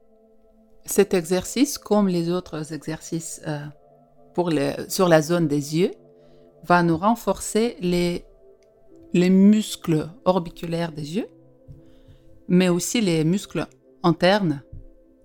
Cet 0.86 1.14
exercice, 1.14 1.78
comme 1.78 2.08
les 2.08 2.30
autres 2.30 2.72
exercices 2.72 3.42
euh, 3.48 3.66
sur 4.88 5.10
la 5.10 5.22
zone 5.22 5.48
des 5.48 5.78
yeux, 5.78 5.92
va 6.64 6.84
nous 6.84 6.98
renforcer 6.98 7.76
les 7.82 9.30
muscles 9.30 10.10
orbiculaires 10.24 10.92
des 10.94 11.18
yeux, 11.18 11.28
mais 12.48 12.70
aussi 12.70 13.02
les 13.02 13.24
muscles 13.26 13.66
internes 14.04 14.62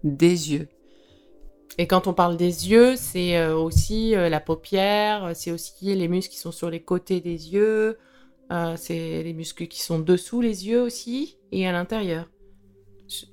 des 0.03 0.53
yeux. 0.53 0.69
Et 1.77 1.87
quand 1.87 2.07
on 2.07 2.15
parle 2.15 2.37
des 2.37 2.71
yeux, 2.71 2.95
c'est 2.97 3.37
euh, 3.37 3.57
aussi 3.57 4.15
euh, 4.15 4.29
la 4.29 4.41
paupière, 4.41 5.25
euh, 5.25 5.33
c'est 5.35 5.51
aussi 5.51 5.95
les 5.95 6.09
muscles 6.09 6.33
qui 6.33 6.39
sont 6.39 6.53
sur 6.53 6.71
les 6.71 6.81
côtés 6.81 7.21
des 7.21 7.53
yeux, 7.53 7.99
c'est 8.77 9.25
les 9.25 9.33
muscles 9.33 9.67
qui 9.67 9.83
sont 9.83 9.99
dessous 9.99 10.41
les 10.41 10.69
yeux 10.69 10.81
aussi, 10.81 11.39
et 11.51 11.67
à 11.67 11.73
l'intérieur. 11.73 12.31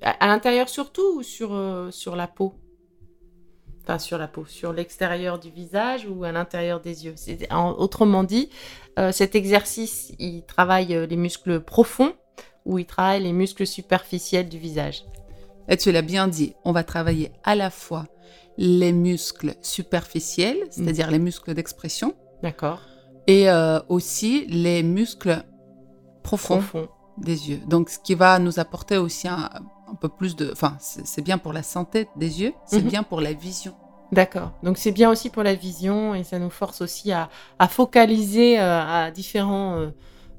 À, 0.01 0.25
l'intérieur 0.25 0.67
surtout 0.67 1.17
ou 1.17 1.21
sur, 1.21 1.51
sur 1.91 2.15
la 2.15 2.27
peau? 2.27 2.55
Enfin, 3.83 3.99
sur 3.99 4.17
la 4.17 4.27
peau, 4.27 4.45
sur 4.45 4.73
l'extérieur 4.73 5.37
du 5.37 5.51
visage 5.51 6.07
ou 6.09 6.23
à 6.23 6.31
l'intérieur 6.31 6.81
des 6.81 7.05
yeux. 7.05 7.13
Autrement 7.51 8.23
dit, 8.23 8.49
cet 9.11 9.35
exercice, 9.35 10.11
il 10.17 10.43
travaille 10.43 11.05
les 11.07 11.17
muscles 11.17 11.59
profonds 11.59 12.15
ou 12.65 12.79
il 12.79 12.85
travaille 12.87 13.21
les 13.21 13.33
muscles 13.33 13.67
superficiels 13.67 14.49
du 14.49 14.57
visage. 14.57 15.03
Et 15.67 15.77
tu 15.77 15.91
l'as 15.91 16.01
bien 16.01 16.27
dit, 16.27 16.53
on 16.65 16.71
va 16.71 16.83
travailler 16.83 17.31
à 17.43 17.55
la 17.55 17.69
fois 17.69 18.05
les 18.57 18.91
muscles 18.91 19.53
superficiels, 19.61 20.57
c'est-à-dire 20.69 21.09
les 21.11 21.19
muscles 21.19 21.53
d'expression, 21.53 22.13
D'accord 22.43 22.81
et 23.27 23.49
euh, 23.49 23.79
aussi 23.87 24.45
les 24.47 24.81
muscles 24.83 25.43
profonds 26.23 26.57
Profond. 26.59 26.87
des 27.17 27.49
yeux. 27.51 27.59
Donc, 27.67 27.89
ce 27.89 27.99
qui 27.99 28.15
va 28.15 28.39
nous 28.39 28.59
apporter 28.59 28.97
aussi 28.97 29.27
un, 29.27 29.49
un 29.89 29.95
peu 29.95 30.09
plus 30.09 30.35
de... 30.35 30.49
Enfin, 30.51 30.75
c'est 30.79 31.21
bien 31.21 31.37
pour 31.37 31.53
la 31.53 31.63
santé 31.63 32.07
des 32.15 32.41
yeux, 32.41 32.53
c'est 32.65 32.81
Mhm. 32.81 32.89
bien 32.89 33.03
pour 33.03 33.21
la 33.21 33.33
vision. 33.33 33.73
D'accord. 34.11 34.51
Donc 34.63 34.77
c'est 34.77 34.91
bien 34.91 35.09
aussi 35.09 35.29
pour 35.29 35.41
la 35.43 35.55
vision 35.55 36.13
et 36.15 36.23
ça 36.25 36.37
nous 36.37 36.49
force 36.49 36.81
aussi 36.81 37.13
à, 37.13 37.29
à 37.59 37.67
focaliser 37.69 38.59
euh, 38.59 38.81
à 38.81 39.09
différents, 39.11 39.77
euh, 39.77 39.89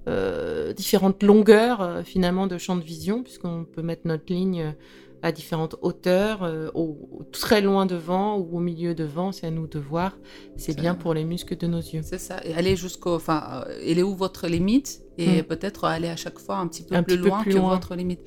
euh, 0.08 0.72
différentes 0.74 1.22
longueurs 1.22 1.80
euh, 1.80 2.02
finalement 2.02 2.46
de 2.46 2.58
champ 2.58 2.76
de 2.76 2.82
vision 2.82 3.22
puisqu'on 3.22 3.64
peut 3.64 3.80
mettre 3.80 4.02
notre 4.06 4.30
ligne 4.30 4.74
à 5.22 5.30
différentes 5.32 5.76
hauteurs, 5.82 6.42
euh, 6.42 6.68
au, 6.74 7.22
très 7.30 7.60
loin 7.60 7.86
devant 7.86 8.36
ou 8.38 8.56
au 8.56 8.60
milieu 8.60 8.94
devant, 8.94 9.30
c'est 9.32 9.46
à 9.46 9.50
nous 9.50 9.66
de 9.68 9.78
voir. 9.78 10.18
C'est 10.56 10.76
bien 10.76 10.94
pour 10.96 11.14
les 11.14 11.24
muscles 11.24 11.56
de 11.56 11.66
nos 11.68 11.78
yeux. 11.78 12.00
C'est 12.02 12.18
ça. 12.18 12.40
Et 12.44 12.54
aller 12.54 12.74
jusqu'au... 12.76 13.14
Enfin, 13.14 13.64
euh, 13.68 13.80
elle 13.86 13.98
est 13.98 14.02
où 14.02 14.14
votre 14.16 14.48
limite? 14.48 15.02
Et 15.18 15.42
Mm. 15.42 15.44
peut-être 15.44 15.84
aller 15.84 16.08
à 16.08 16.16
chaque 16.16 16.38
fois 16.38 16.56
un 16.56 16.66
petit 16.66 16.82
peu 16.84 16.94
Un 16.96 17.02
plus 17.02 17.14
petit 17.16 17.22
peu 17.22 17.28
loin 17.28 17.42
plus 17.42 17.52
que 17.52 17.58
loin. 17.58 17.70
votre 17.74 17.94
limite. 17.94 18.20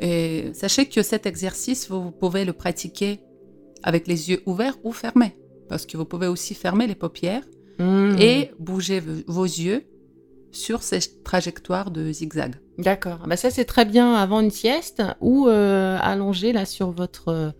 Et 0.00 0.50
sachez 0.52 0.86
que 0.86 1.02
cet 1.02 1.26
exercice, 1.26 1.88
vous, 1.88 2.02
vous 2.02 2.10
pouvez 2.10 2.44
le 2.44 2.52
pratiquer 2.52 3.20
avec 3.82 4.06
les 4.06 4.30
yeux 4.30 4.42
ouverts 4.44 4.76
ou 4.84 4.92
fermés. 4.92 5.36
Parce 5.68 5.86
que 5.86 5.96
vous 5.96 6.04
pouvez 6.04 6.26
aussi 6.26 6.54
fermer 6.54 6.86
les 6.86 6.94
paupières 6.94 7.44
Mhm. 7.78 8.16
et 8.20 8.50
bouger 8.58 9.02
vos 9.26 9.44
yeux 9.44 9.84
sur 10.52 10.82
ces 10.82 11.00
trajectoires 11.24 11.90
de 11.90 12.12
zigzag. 12.12 12.54
D'accord. 12.78 13.20
Bah 13.26 13.36
ça 13.36 13.50
c'est 13.50 13.64
très 13.64 13.84
bien 13.84 14.14
avant 14.14 14.40
une 14.40 14.50
sieste 14.50 15.02
ou 15.20 15.46
euh, 15.48 15.96
allongé 16.00 16.52
là 16.52 16.64
sur 16.66 16.90
votre 16.90 17.28
euh, 17.28 17.50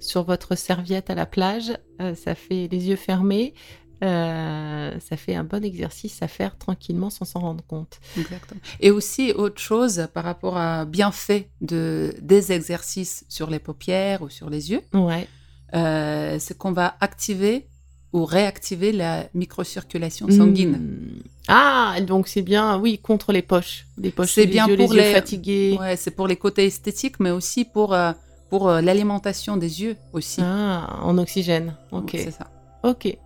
sur 0.00 0.24
votre 0.24 0.56
serviette 0.56 1.10
à 1.10 1.14
la 1.14 1.26
plage. 1.26 1.72
Euh, 2.00 2.14
ça 2.14 2.34
fait 2.34 2.68
les 2.70 2.88
yeux 2.88 2.96
fermés. 2.96 3.54
Euh, 4.02 4.90
ça 5.00 5.16
fait 5.16 5.34
un 5.34 5.44
bon 5.44 5.64
exercice 5.64 6.20
à 6.22 6.28
faire 6.28 6.58
tranquillement 6.58 7.08
sans 7.08 7.24
s'en 7.24 7.40
rendre 7.40 7.64
compte. 7.64 8.00
Exactement. 8.18 8.60
Et 8.80 8.90
aussi, 8.90 9.32
autre 9.32 9.60
chose 9.60 10.08
par 10.12 10.24
rapport 10.24 10.58
à 10.58 10.84
bienfait 10.84 11.48
de, 11.62 12.14
des 12.20 12.52
exercices 12.52 13.24
sur 13.28 13.48
les 13.48 13.60
paupières 13.60 14.20
ou 14.22 14.28
sur 14.28 14.50
les 14.50 14.72
yeux, 14.72 14.82
Ouais. 14.92 15.26
c'est 15.72 16.58
qu'on 16.58 16.72
va 16.72 16.96
activer 17.00 17.68
ou 18.14 18.24
réactiver 18.24 18.92
la 18.92 19.26
microcirculation 19.34 20.30
sanguine. 20.30 20.76
Hmm. 20.76 21.22
Ah, 21.48 21.96
donc 22.00 22.28
c'est 22.28 22.42
bien, 22.42 22.78
oui, 22.78 22.98
contre 23.02 23.32
les 23.32 23.42
poches. 23.42 23.86
Les 23.98 24.12
poches 24.12 24.32
C'est 24.32 24.46
bien 24.46 24.68
yeux, 24.68 24.76
pour 24.76 24.92
les 24.92 24.98
yeux 25.00 25.04
les- 25.08 25.12
fatigués. 25.12 25.76
Ouais, 25.80 25.96
c'est 25.96 26.12
pour 26.12 26.28
les 26.28 26.36
côtés 26.36 26.64
esthétiques, 26.66 27.18
mais 27.18 27.32
aussi 27.32 27.64
pour, 27.64 27.92
euh, 27.92 28.12
pour 28.50 28.68
euh, 28.68 28.80
l'alimentation 28.80 29.56
des 29.56 29.82
yeux 29.82 29.96
aussi. 30.12 30.40
Ah, 30.42 31.00
en 31.02 31.18
oxygène. 31.18 31.74
Ok. 31.90 32.10
C'est 32.12 32.30
ça. 32.30 32.46
Ok. 32.84 33.18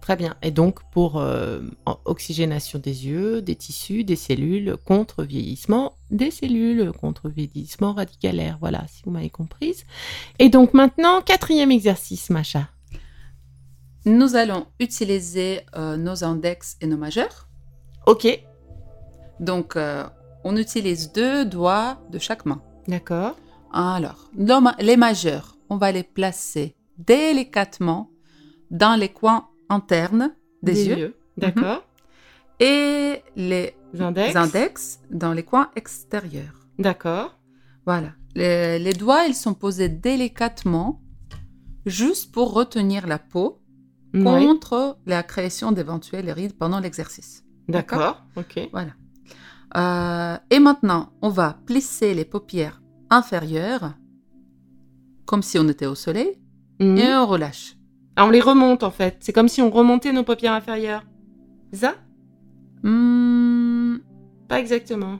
Très 0.00 0.16
bien. 0.16 0.34
Et 0.42 0.50
donc, 0.50 0.80
pour 0.90 1.18
euh, 1.20 1.60
oxygénation 2.04 2.80
des 2.80 3.06
yeux, 3.06 3.42
des 3.42 3.54
tissus, 3.56 4.02
des 4.04 4.16
cellules, 4.16 4.76
contre 4.84 5.22
vieillissement 5.22 5.94
des 6.10 6.30
cellules, 6.32 6.92
contre 6.92 7.28
vieillissement 7.28 7.92
radicalaire. 7.92 8.56
Voilà, 8.60 8.84
si 8.88 9.02
vous 9.04 9.10
m'avez 9.12 9.30
comprise. 9.30 9.84
Et 10.40 10.48
donc, 10.48 10.74
maintenant, 10.74 11.22
quatrième 11.22 11.70
exercice, 11.70 12.28
Macha. 12.30 12.68
Nous 14.06 14.36
allons 14.36 14.68
utiliser 14.78 15.62
euh, 15.74 15.96
nos 15.96 16.22
index 16.22 16.76
et 16.80 16.86
nos 16.86 16.96
majeurs. 16.96 17.48
Ok. 18.06 18.28
Donc, 19.40 19.74
euh, 19.74 20.04
on 20.44 20.56
utilise 20.56 21.12
deux 21.12 21.44
doigts 21.44 21.98
de 22.10 22.20
chaque 22.20 22.46
main. 22.46 22.62
D'accord. 22.86 23.36
Alors, 23.72 24.30
les 24.78 24.96
majeurs, 24.96 25.58
on 25.70 25.76
va 25.76 25.90
les 25.90 26.04
placer 26.04 26.76
délicatement 26.98 28.12
dans 28.70 28.94
les 28.94 29.08
coins 29.08 29.48
internes 29.68 30.32
des, 30.62 30.86
yeux, 30.86 31.16
D'accord. 31.36 31.82
et 32.60 33.22
les 33.34 33.74
Index. 33.98 34.36
index 34.36 35.00
dans 35.10 35.32
les 35.32 35.42
coins 35.42 35.70
extérieurs. 35.74 36.68
D'accord. 36.78 37.36
Voilà. 37.84 38.12
Les, 38.36 38.78
les 38.78 38.92
doigts, 38.92 39.24
ils 39.24 39.34
sont 39.34 39.54
posés 39.54 39.88
délicatement, 39.88 41.02
juste 41.86 42.30
pour 42.30 42.52
retenir 42.52 43.08
la 43.08 43.18
peau 43.18 43.60
Oui. 44.16 44.22
contre 44.46 44.98
la 45.06 45.22
création 45.22 45.72
d'éventuelles 45.72 46.30
rides 46.30 46.54
pendant 46.56 46.80
l'exercice. 46.80 47.44
D'accord. 47.68 48.22
Ok. 48.36 48.68
Voilà. 48.72 48.92
Euh, 49.76 50.38
et 50.50 50.58
maintenant, 50.60 51.10
on 51.22 51.28
va 51.28 51.58
plisser 51.66 52.14
les 52.14 52.24
paupières 52.24 52.80
inférieures, 53.10 53.94
comme 55.26 55.42
si 55.42 55.58
on 55.58 55.68
était 55.68 55.86
au 55.86 55.94
soleil, 55.94 56.38
Mhm. 56.80 56.96
et 56.98 57.14
on 57.14 57.26
relâche. 57.26 57.76
Ah, 58.16 58.24
on 58.26 58.30
les 58.30 58.40
remonte 58.40 58.82
en 58.82 58.90
fait. 58.90 59.16
C'est 59.20 59.32
comme 59.32 59.48
si 59.48 59.60
on 59.60 59.70
remontait 59.70 60.12
nos 60.12 60.22
paupières 60.24 60.52
inférieures. 60.54 61.04
Ça? 61.72 61.94
Hmm, 62.82 63.96
Pas 64.48 64.60
exactement. 64.60 65.18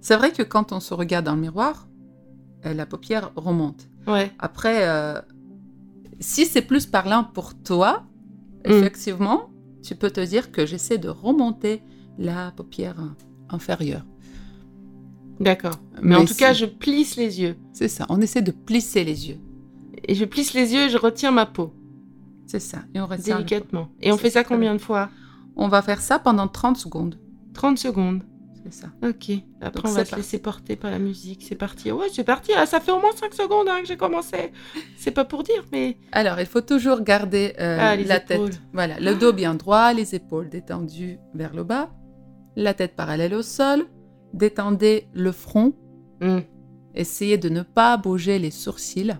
c'est 0.00 0.16
vrai 0.16 0.32
que 0.32 0.42
quand 0.42 0.72
on 0.72 0.80
se 0.80 0.94
regarde 0.94 1.26
dans 1.26 1.34
le 1.34 1.40
miroir, 1.40 1.86
euh, 2.66 2.74
la 2.74 2.86
paupière 2.86 3.30
remonte. 3.36 3.88
Ouais. 4.06 4.32
Après, 4.38 4.88
euh, 4.88 5.20
si 6.20 6.46
c'est 6.46 6.62
plus 6.62 6.86
parlant 6.86 7.22
pour 7.24 7.54
toi, 7.54 8.04
Mm. 8.66 8.70
effectivement, 8.70 9.50
tu 9.82 9.94
peux 9.94 10.10
te 10.10 10.20
dire 10.20 10.52
que 10.52 10.66
j'essaie 10.66 10.98
de 10.98 11.08
remonter 11.08 11.82
la 12.18 12.52
paupière 12.52 12.96
inférieure. 13.48 14.04
D'accord. 15.40 15.76
Mais, 16.02 16.14
en 16.14 16.24
tout 16.24 16.34
cas, 16.34 16.52
je 16.52 16.66
plisse 16.66 17.16
les 17.16 17.40
yeux. 17.40 17.56
C'est 17.72 17.88
ça, 17.88 18.06
on 18.08 18.20
essaie 18.20 18.42
de 18.42 18.52
plisser 18.52 19.04
les 19.04 19.28
yeux. 19.28 19.38
Et 20.06 20.14
je 20.14 20.24
plisse 20.24 20.54
les 20.54 20.74
yeux 20.74 20.82
et 20.82 20.88
je 20.88 20.98
retiens 20.98 21.30
ma 21.30 21.46
peau. 21.46 21.74
C'est 22.46 22.60
ça, 22.60 22.78
et 22.94 23.00
on 23.00 23.06
retient 23.06 23.36
Délicatement. 23.36 23.88
Et 24.00 24.12
on 24.12 24.18
fait 24.18 24.30
ça 24.30 24.44
combien 24.44 24.74
de 24.74 24.80
fois? 24.80 25.10
On 25.56 25.68
va 25.68 25.82
faire 25.82 26.00
ça 26.00 26.18
pendant 26.18 26.48
30 26.48 26.76
secondes. 26.76 27.18
30 27.54 27.78
secondes. 27.78 28.22
C'est 28.64 28.72
ça. 28.72 28.86
Ok. 29.02 29.30
Après, 29.60 29.82
Donc, 29.82 29.90
on 29.90 29.94
va 29.94 30.04
se 30.04 30.10
parti. 30.10 30.16
laisser 30.16 30.38
porter 30.38 30.76
par 30.76 30.90
la 30.92 30.98
musique. 31.00 31.44
C'est 31.48 31.56
parti. 31.56 31.90
Ouais, 31.90 32.06
c'est 32.12 32.22
parti. 32.22 32.52
Ah, 32.56 32.64
ça 32.66 32.78
fait 32.80 32.92
au 32.92 33.00
moins 33.00 33.10
5 33.14 33.34
secondes 33.34 33.66
hein, 33.68 33.80
que 33.80 33.86
j'ai 33.88 33.96
commencé. 33.96 34.52
C'est 34.96 35.10
pas 35.10 35.24
pour 35.24 35.42
dire, 35.42 35.64
mais. 35.72 35.96
Alors, 36.12 36.38
il 36.38 36.46
faut 36.46 36.60
toujours 36.60 37.00
garder 37.00 37.54
euh, 37.58 37.78
Ah, 37.80 37.96
la 37.96 38.16
épaules. 38.18 38.50
tête. 38.50 38.60
Voilà, 38.72 39.00
le 39.00 39.14
dos 39.16 39.32
bien 39.32 39.54
droit, 39.56 39.92
les 39.92 40.14
épaules 40.14 40.48
détendues 40.48 41.18
vers 41.34 41.54
le 41.54 41.64
bas, 41.64 41.90
la 42.54 42.72
tête 42.72 42.94
parallèle 42.94 43.34
au 43.34 43.42
sol. 43.42 43.84
Détendez 44.32 45.08
le 45.12 45.32
front. 45.32 45.74
Hmm. 46.20 46.38
Essayez 46.94 47.38
de 47.38 47.48
ne 47.48 47.62
pas 47.62 47.96
bouger 47.96 48.38
les 48.38 48.50
sourcils. 48.52 49.16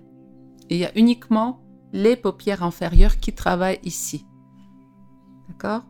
Et 0.70 0.76
il 0.76 0.78
y 0.78 0.84
a 0.84 0.96
uniquement 0.96 1.64
les 1.92 2.14
paupières 2.16 2.62
inférieures 2.62 3.18
qui 3.18 3.32
travaillent 3.32 3.80
ici. 3.82 4.24
D'accord? 5.48 5.82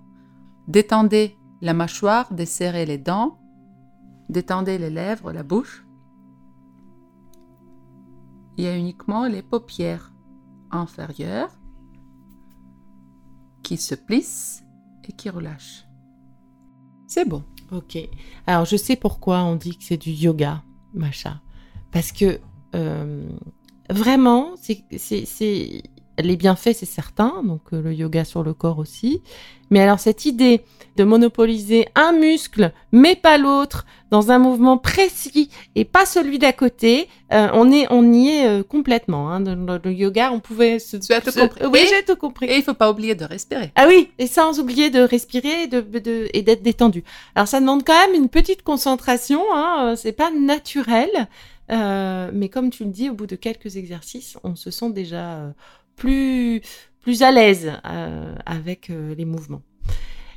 Détendez 0.68 1.36
la 1.60 1.74
mâchoire, 1.74 2.32
desserrez 2.32 2.86
les 2.86 2.98
dents. 2.98 3.38
Détendez 4.32 4.78
les 4.78 4.88
lèvres, 4.88 5.30
la 5.30 5.42
bouche. 5.42 5.84
Il 8.56 8.64
y 8.64 8.66
a 8.66 8.74
uniquement 8.74 9.26
les 9.26 9.42
paupières 9.42 10.10
inférieures 10.70 11.50
qui 13.62 13.76
se 13.76 13.94
plissent 13.94 14.64
et 15.06 15.12
qui 15.12 15.28
relâchent. 15.28 15.84
C'est 17.06 17.28
bon. 17.28 17.44
Ok. 17.72 17.98
Alors, 18.46 18.64
je 18.64 18.76
sais 18.76 18.96
pourquoi 18.96 19.42
on 19.42 19.54
dit 19.56 19.76
que 19.76 19.84
c'est 19.84 19.98
du 19.98 20.12
yoga, 20.12 20.62
Macha. 20.94 21.42
Parce 21.90 22.10
que 22.10 22.40
euh, 22.74 23.28
vraiment, 23.90 24.54
c'est, 24.56 24.82
les 26.18 26.36
bienfaits, 26.36 26.72
c'est 26.74 26.86
certain. 26.86 27.42
Donc, 27.44 27.60
euh, 27.72 27.80
le 27.82 27.92
yoga 27.94 28.24
sur 28.24 28.42
le 28.42 28.54
corps 28.54 28.78
aussi. 28.78 29.22
Mais 29.70 29.80
alors, 29.80 29.98
cette 30.00 30.26
idée 30.26 30.60
de 30.96 31.04
monopoliser 31.04 31.88
un 31.94 32.12
muscle, 32.12 32.72
mais 32.92 33.16
pas 33.16 33.38
l'autre, 33.38 33.86
dans 34.10 34.30
un 34.30 34.38
mouvement 34.38 34.76
précis 34.76 35.48
et 35.74 35.86
pas 35.86 36.04
celui 36.04 36.38
d'à 36.38 36.52
côté, 36.52 37.08
euh, 37.32 37.48
on, 37.54 37.72
est, 37.72 37.86
on 37.90 38.12
y 38.12 38.28
est 38.28 38.46
euh, 38.46 38.62
complètement. 38.62 39.30
hein. 39.30 39.40
Dans 39.40 39.54
le, 39.54 39.80
le 39.82 39.92
yoga, 39.94 40.30
on 40.32 40.40
pouvait 40.40 40.78
se. 40.78 40.98
Tu 40.98 41.14
as 41.14 41.22
tout 41.22 41.30
se- 41.30 41.40
compris. 41.40 41.64
Oui, 41.66 41.80
j'ai 41.88 42.04
tout 42.04 42.16
compris. 42.16 42.46
Et 42.46 42.56
il 42.58 42.62
faut 42.62 42.74
pas 42.74 42.90
oublier 42.90 43.14
de 43.14 43.24
respirer. 43.24 43.72
Ah 43.74 43.86
oui, 43.88 44.10
et 44.18 44.26
sans 44.26 44.60
oublier 44.60 44.90
de 44.90 45.00
respirer 45.00 45.62
et 45.62 45.66
de, 45.66 45.80
de- 45.80 46.28
et 46.34 46.42
d'être 46.42 46.62
détendu. 46.62 47.04
Alors 47.34 47.48
ça 47.48 47.58
demande 47.58 47.84
quand 47.84 47.98
même 48.06 48.14
une 48.14 48.28
petite 48.28 48.62
concentration, 48.62 49.40
hein, 49.54 49.94
c'est 49.96 50.12
pas 50.12 50.30
naturel, 50.30 51.08
euh, 51.70 52.30
mais 52.34 52.50
comme 52.50 52.68
tu 52.68 52.84
le 52.84 52.90
dis, 52.90 53.08
au 53.08 53.14
bout 53.14 53.26
de 53.26 53.36
quelques 53.36 53.76
exercices, 53.76 54.36
on 54.44 54.56
se 54.56 54.70
sent 54.70 54.90
déjà 54.90 55.54
plus 55.96 56.62
plus 57.00 57.22
à 57.22 57.32
l'aise 57.32 57.72
euh, 57.84 58.34
avec 58.46 58.90
euh, 58.90 59.14
les 59.14 59.24
mouvements. 59.24 59.62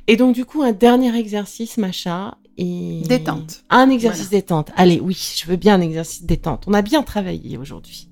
Et 0.08 0.16
donc 0.16 0.34
du 0.34 0.44
coup, 0.44 0.62
un 0.62 0.72
dernier 0.72 1.16
exercice, 1.16 1.78
Macha, 1.78 2.36
et 2.58 3.02
Détente. 3.06 3.64
Un 3.70 3.90
exercice 3.90 4.30
détente. 4.30 4.70
Allez, 4.76 5.00
oui, 5.00 5.14
je 5.36 5.46
veux 5.46 5.56
bien 5.56 5.74
un 5.74 5.80
exercice 5.80 6.24
détente. 6.24 6.64
On 6.66 6.74
a 6.74 6.82
bien 6.82 7.02
travaillé 7.02 7.58
aujourd'hui. 7.58 8.08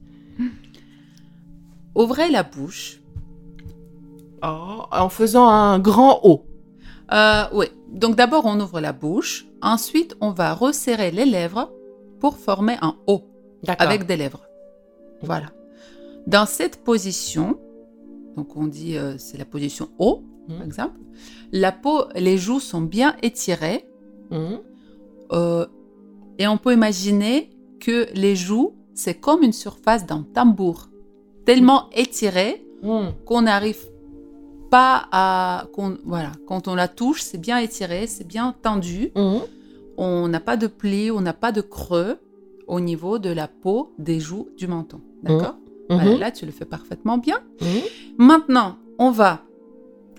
Ouvrez 1.94 2.30
la 2.30 2.42
bouche. 2.42 3.00
Oh, 4.42 4.82
en 4.90 5.08
faisant 5.08 5.48
un 5.48 5.78
grand 5.78 6.20
O. 6.24 6.44
Euh, 7.12 7.44
oui. 7.54 7.66
Donc 7.92 8.16
d'abord, 8.16 8.44
on 8.44 8.60
ouvre 8.60 8.80
la 8.80 8.92
bouche. 8.92 9.46
Ensuite, 9.62 10.16
on 10.20 10.30
va 10.30 10.52
resserrer 10.52 11.10
les 11.10 11.24
lèvres 11.24 11.72
pour 12.20 12.36
former 12.36 12.76
un 12.82 12.96
O 13.06 13.22
avec 13.78 14.04
des 14.04 14.16
lèvres. 14.16 14.44
Voilà. 15.22 15.46
Dans 16.26 16.46
cette 16.46 16.82
position, 16.84 17.58
donc 18.36 18.56
on 18.56 18.66
dit 18.66 18.96
euh, 18.96 19.14
c'est 19.18 19.38
la 19.38 19.44
position 19.44 19.88
Mhm. 19.98 20.56
par 20.58 20.62
exemple. 20.66 20.98
La 21.52 21.72
peau, 21.72 22.04
les 22.16 22.38
joues 22.38 22.60
sont 22.60 22.80
bien 22.80 23.14
étirées 23.22 23.86
Mhm. 24.30 24.60
euh, 25.32 25.66
et 26.38 26.46
on 26.48 26.56
peut 26.58 26.72
imaginer 26.72 27.50
que 27.80 28.06
les 28.14 28.36
joues 28.36 28.72
c'est 28.94 29.14
comme 29.14 29.42
une 29.42 29.52
surface 29.52 30.06
d'un 30.06 30.22
tambour, 30.22 30.88
tellement 31.44 31.90
étirée 31.92 32.64
Mhm. 32.82 33.12
qu'on 33.24 33.42
n'arrive 33.42 33.84
pas 34.70 35.08
à, 35.12 35.66
qu'on- 35.72 35.98
voilà, 36.04 36.32
quand 36.46 36.68
on 36.68 36.74
la 36.74 36.88
touche, 36.88 37.22
c'est 37.22 37.38
bien 37.40 37.58
étiré, 37.58 38.06
c'est 38.06 38.26
bien 38.26 38.54
tendu. 38.62 39.12
On 39.96 40.26
n'a 40.28 40.40
pas 40.40 40.56
de 40.56 40.66
plis, 40.66 41.10
on 41.12 41.20
n'a 41.20 41.32
pas 41.32 41.52
de 41.52 41.60
creux 41.60 42.18
au 42.66 42.80
niveau 42.80 43.18
de 43.18 43.30
la 43.30 43.46
peau, 43.46 43.92
des 43.98 44.18
joues, 44.20 44.48
du 44.56 44.66
menton. 44.66 45.00
D'accord? 45.22 45.56
Voilà, 45.90 46.10
Mhm. 46.12 46.18
Là, 46.20 46.30
tu 46.30 46.46
le 46.46 46.52
fais 46.52 46.64
parfaitement 46.64 47.18
bien. 47.18 47.38
Mhm. 47.60 47.66
Maintenant, 48.18 48.76
on 48.98 49.10
va 49.10 49.40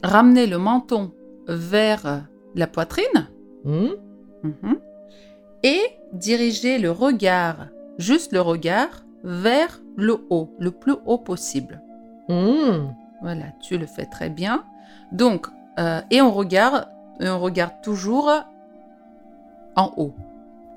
ramener 0.03 0.45
le 0.47 0.57
menton 0.57 1.11
vers 1.47 2.23
la 2.55 2.67
poitrine 2.67 3.27
Mhm. 3.63 4.77
Et 5.63 5.81
diriger 6.13 6.77
le 6.77 6.91
regard, 6.91 7.67
juste 7.97 8.31
le 8.31 8.41
regard, 8.41 9.03
vers 9.23 9.81
le 9.95 10.17
haut, 10.29 10.53
le 10.59 10.69
plus 10.69 10.93
haut 11.07 11.17
possible. 11.17 11.81
Voilà, 12.27 13.45
tu 13.61 13.77
le 13.79 13.87
fais 13.87 14.05
très 14.05 14.29
bien. 14.29 14.63
Donc, 15.11 15.47
euh, 15.79 16.01
et 16.11 16.21
on 16.21 16.31
regarde, 16.31 16.87
et 17.19 17.27
on 17.29 17.39
regarde 17.39 17.73
toujours 17.81 18.29
en 19.75 19.91
haut 19.97 20.13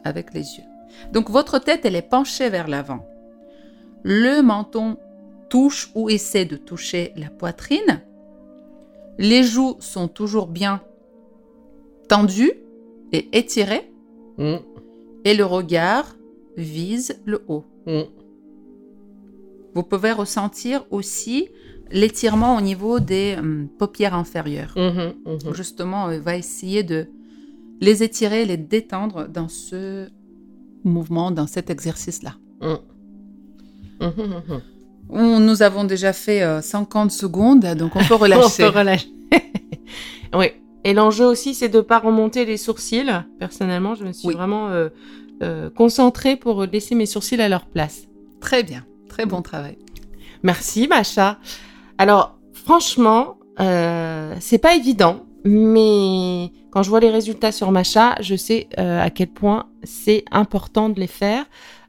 avec 0.04 0.32
les 0.32 0.56
yeux. 0.56 0.64
Donc, 1.12 1.28
votre 1.28 1.58
tête, 1.58 1.84
elle 1.84 1.96
est 1.96 2.00
penchée 2.02 2.48
vers 2.48 2.68
l'avant. 2.68 3.00
Le 4.02 4.42
menton 4.42 4.96
touche 5.48 5.90
ou 5.94 6.08
essaie 6.08 6.44
de 6.44 6.56
toucher 6.56 7.12
la 7.16 7.30
poitrine. 7.30 8.02
Les 9.18 9.42
joues 9.42 9.76
sont 9.80 10.08
toujours 10.08 10.46
bien 10.46 10.80
tendues 12.08 12.52
et 13.12 13.28
étirées. 13.36 13.90
Mhm. 14.38 14.60
Et 15.24 15.34
le 15.34 15.44
regard 15.44 16.16
vise 16.56 17.20
le 17.24 17.42
haut. 17.48 17.64
Mhm. 17.86 18.04
Vous 19.74 19.82
pouvez 19.82 20.12
ressentir 20.12 20.86
aussi 20.90 21.48
l'étirement 21.90 22.56
au 22.56 22.60
niveau 22.60 23.00
des 23.00 23.36
hum, 23.38 23.68
paupières 23.78 24.14
inférieures. 24.14 24.74
Justement, 25.52 26.06
on 26.06 26.18
va 26.20 26.36
essayer 26.36 26.82
de 26.82 27.08
les 27.80 28.02
étirer, 28.02 28.44
les 28.44 28.56
détendre 28.56 29.28
dans 29.28 29.48
ce 29.48 30.08
mouvement, 30.84 31.30
dans 31.30 31.46
cet 31.46 31.70
exercice-là. 31.70 32.34
Mhm. 34.00 34.60
Nous 35.10 35.62
avons 35.62 35.84
déjà 35.84 36.12
fait 36.12 36.62
50 36.62 37.10
secondes, 37.10 37.64
donc 37.76 37.96
on 37.96 38.04
peut 38.04 38.14
relâcher. 38.14 38.64
on 38.64 38.70
peut 38.70 38.78
relâcher. 38.78 39.08
oui. 40.34 40.46
Et 40.84 40.94
l'enjeu 40.94 41.24
aussi, 41.24 41.54
c'est 41.54 41.68
de 41.68 41.78
ne 41.78 41.82
pas 41.82 41.98
remonter 41.98 42.44
les 42.44 42.56
sourcils. 42.56 43.10
Personnellement, 43.38 43.94
je 43.94 44.04
me 44.04 44.12
suis 44.12 44.32
vraiment 44.32 44.70
concentrée 45.76 46.36
pour 46.36 46.64
laisser 46.64 46.94
mes 46.94 47.06
sourcils 47.06 47.40
à 47.40 47.48
leur 47.48 47.66
place. 47.66 48.06
Très 48.40 48.62
bien. 48.62 48.84
Très 49.08 49.26
bon 49.26 49.42
travail. 49.42 49.78
Merci, 50.42 50.86
Macha. 50.88 51.38
Alors, 51.98 52.38
franchement, 52.52 53.38
euh, 53.60 54.34
c'est 54.40 54.58
pas 54.58 54.74
évident, 54.76 55.24
mais 55.44 56.52
quand 56.70 56.82
je 56.82 56.90
vois 56.90 57.00
les 57.00 57.10
résultats 57.10 57.52
sur 57.52 57.72
Macha, 57.72 58.14
je 58.20 58.36
sais 58.36 58.68
euh, 58.78 59.02
à 59.02 59.10
quel 59.10 59.28
point 59.28 59.66
c'est 59.82 60.24
important 60.30 60.88
de 60.88 61.00
les 61.00 61.06
faire. 61.06 61.44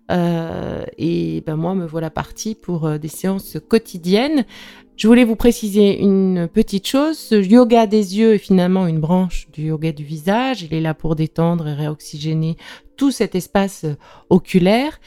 Euh, 0.09 0.85
et 0.97 1.43
ben 1.45 1.55
moi, 1.55 1.75
me 1.75 1.85
voilà 1.85 2.09
partie 2.09 2.55
pour 2.55 2.85
euh, 2.85 2.97
des 2.97 3.07
séances 3.07 3.57
quotidiennes. 3.67 4.45
Je 4.95 5.07
voulais 5.07 5.23
vous 5.23 5.37
préciser 5.37 6.01
une 6.01 6.49
petite 6.51 6.85
chose. 6.85 7.17
Ce 7.17 7.35
yoga 7.35 7.87
des 7.87 8.17
yeux 8.17 8.33
est 8.33 8.39
finalement 8.39 8.85
une 8.85 8.99
branche 8.99 9.47
du 9.53 9.67
yoga 9.67 9.93
du 9.93 10.03
visage. 10.03 10.63
Il 10.63 10.73
est 10.73 10.81
là 10.81 10.93
pour 10.93 11.15
détendre 11.15 11.69
et 11.69 11.73
réoxygéner 11.73 12.57
tout 12.97 13.11
cet 13.11 13.33
espace 13.33 13.85
euh, 13.85 13.95
oculaire. 14.29 14.99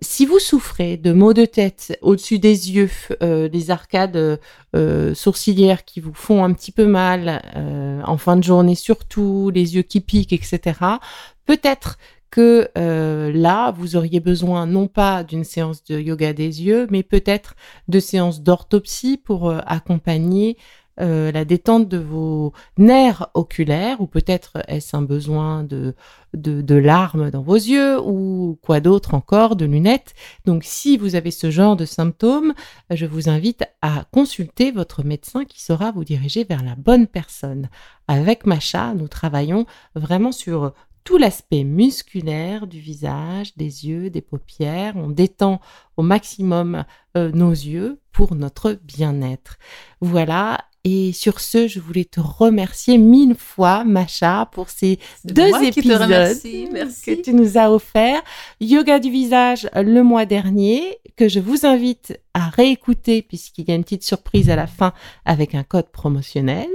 Si 0.00 0.24
vous 0.24 0.38
souffrez 0.38 0.96
de 0.96 1.12
maux 1.12 1.34
de 1.34 1.44
tête 1.44 1.98
au-dessus 2.00 2.38
des 2.38 2.72
yeux, 2.72 2.90
des 3.20 3.70
arcades 3.70 4.40
sourcilières 5.12 5.84
qui 5.84 6.00
vous 6.00 6.14
font 6.14 6.42
un 6.42 6.52
petit 6.54 6.72
peu 6.72 6.86
mal 6.86 7.42
en 8.06 8.16
fin 8.16 8.36
de 8.36 8.42
journée 8.42 8.74
surtout, 8.74 9.52
les 9.54 9.76
yeux 9.76 9.82
qui 9.82 10.00
piquent, 10.00 10.32
etc., 10.32 10.72
peut-être 11.44 11.98
que 12.30 12.68
euh, 12.78 13.32
là, 13.32 13.72
vous 13.72 13.96
auriez 13.96 14.20
besoin 14.20 14.66
non 14.66 14.86
pas 14.86 15.24
d'une 15.24 15.44
séance 15.44 15.84
de 15.84 15.98
yoga 15.98 16.32
des 16.32 16.62
yeux, 16.62 16.86
mais 16.90 17.02
peut-être 17.02 17.54
de 17.88 18.00
séances 18.00 18.42
d'orthopsie 18.42 19.16
pour 19.16 19.50
euh, 19.50 19.60
accompagner 19.66 20.56
euh, 21.00 21.32
la 21.32 21.46
détente 21.46 21.88
de 21.88 21.96
vos 21.96 22.52
nerfs 22.76 23.28
oculaires, 23.32 24.00
ou 24.02 24.06
peut-être 24.06 24.58
est-ce 24.68 24.94
un 24.94 25.02
besoin 25.02 25.64
de, 25.64 25.94
de, 26.34 26.60
de, 26.60 26.74
larmes 26.74 27.30
dans 27.30 27.40
vos 27.40 27.54
yeux, 27.54 27.98
ou 28.00 28.58
quoi 28.60 28.80
d'autre 28.80 29.14
encore, 29.14 29.56
de 29.56 29.64
lunettes. 29.64 30.14
Donc 30.44 30.62
si 30.64 30.98
vous 30.98 31.14
avez 31.14 31.30
ce 31.30 31.50
genre 31.50 31.74
de 31.76 31.86
symptômes, 31.86 32.52
je 32.90 33.06
vous 33.06 33.30
invite 33.30 33.64
à 33.80 34.04
consulter 34.12 34.72
votre 34.72 35.02
médecin 35.02 35.46
qui 35.46 35.62
saura 35.62 35.90
vous 35.90 36.04
diriger 36.04 36.44
vers 36.44 36.62
la 36.62 36.74
bonne 36.74 37.06
personne. 37.06 37.70
Avec 38.06 38.44
Macha, 38.44 38.92
nous 38.92 39.08
travaillons 39.08 39.64
vraiment 39.94 40.32
sur 40.32 40.74
tout 41.04 41.18
l'aspect 41.18 41.64
musculaire 41.64 42.66
du 42.66 42.78
visage, 42.78 43.56
des 43.56 43.86
yeux, 43.86 44.10
des 44.10 44.20
paupières. 44.20 44.94
On 44.96 45.08
détend 45.08 45.60
au 45.96 46.02
maximum 46.02 46.84
euh, 47.16 47.30
nos 47.32 47.50
yeux 47.50 48.00
pour 48.12 48.34
notre 48.34 48.78
bien-être. 48.84 49.58
Voilà. 50.00 50.64
Et 50.82 51.12
sur 51.12 51.40
ce, 51.40 51.68
je 51.68 51.78
voulais 51.78 52.06
te 52.06 52.20
remercier 52.20 52.96
mille 52.96 53.34
fois, 53.34 53.84
Macha, 53.84 54.48
pour 54.50 54.70
ces 54.70 54.98
deux 55.24 55.50
épisodes 55.62 56.08
que 56.08 57.22
tu 57.22 57.34
nous 57.34 57.58
as 57.58 57.70
offerts. 57.70 58.22
Yoga 58.60 58.98
du 58.98 59.10
visage 59.10 59.68
le 59.74 60.02
mois 60.02 60.24
dernier, 60.24 60.98
que 61.16 61.28
je 61.28 61.38
vous 61.38 61.66
invite 61.66 62.18
à 62.32 62.48
réécouter 62.48 63.20
puisqu'il 63.20 63.68
y 63.68 63.72
a 63.72 63.74
une 63.74 63.84
petite 63.84 64.04
surprise 64.04 64.48
à 64.48 64.56
la 64.56 64.66
fin 64.66 64.94
avec 65.26 65.54
un 65.54 65.64
code 65.64 65.90
promotionnel. 65.90 66.68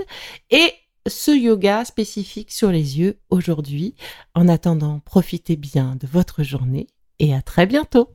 Et 0.51 0.71
ce 1.07 1.31
yoga 1.31 1.85
spécifique 1.85 2.51
sur 2.51 2.71
les 2.71 2.99
yeux 2.99 3.17
aujourd'hui. 3.29 3.95
En 4.33 4.47
attendant, 4.47 4.99
profitez 4.99 5.55
bien 5.55 5.95
de 5.95 6.07
votre 6.07 6.43
journée 6.43 6.87
et 7.19 7.33
à 7.33 7.41
très 7.41 7.65
bientôt. 7.65 8.09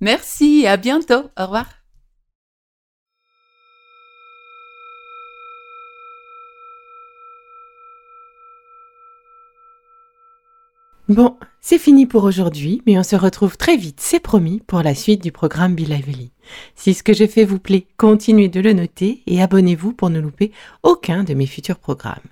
Merci, 0.00 0.66
à 0.66 0.76
bientôt. 0.76 1.30
Au 1.38 1.44
revoir. 1.44 1.82
Bon, 11.08 11.36
c'est 11.60 11.78
fini 11.78 12.06
pour 12.06 12.24
aujourd'hui, 12.24 12.80
mais 12.86 12.98
on 12.98 13.02
se 13.02 13.16
retrouve 13.16 13.56
très 13.56 13.76
vite, 13.76 14.00
c'est 14.00 14.18
promis, 14.18 14.60
pour 14.66 14.82
la 14.82 14.94
suite 14.94 15.22
du 15.22 15.30
programme 15.30 15.74
Be 15.74 15.80
Lively. 15.80 16.32
Si 16.74 16.94
ce 16.94 17.02
que 17.02 17.12
j'ai 17.12 17.26
fait 17.26 17.44
vous 17.44 17.58
plaît, 17.58 17.86
continuez 17.98 18.48
de 18.48 18.60
le 18.60 18.72
noter 18.72 19.22
et 19.26 19.42
abonnez-vous 19.42 19.92
pour 19.92 20.10
ne 20.10 20.20
louper 20.20 20.52
aucun 20.82 21.22
de 21.22 21.34
mes 21.34 21.46
futurs 21.46 21.78
programmes. 21.78 22.31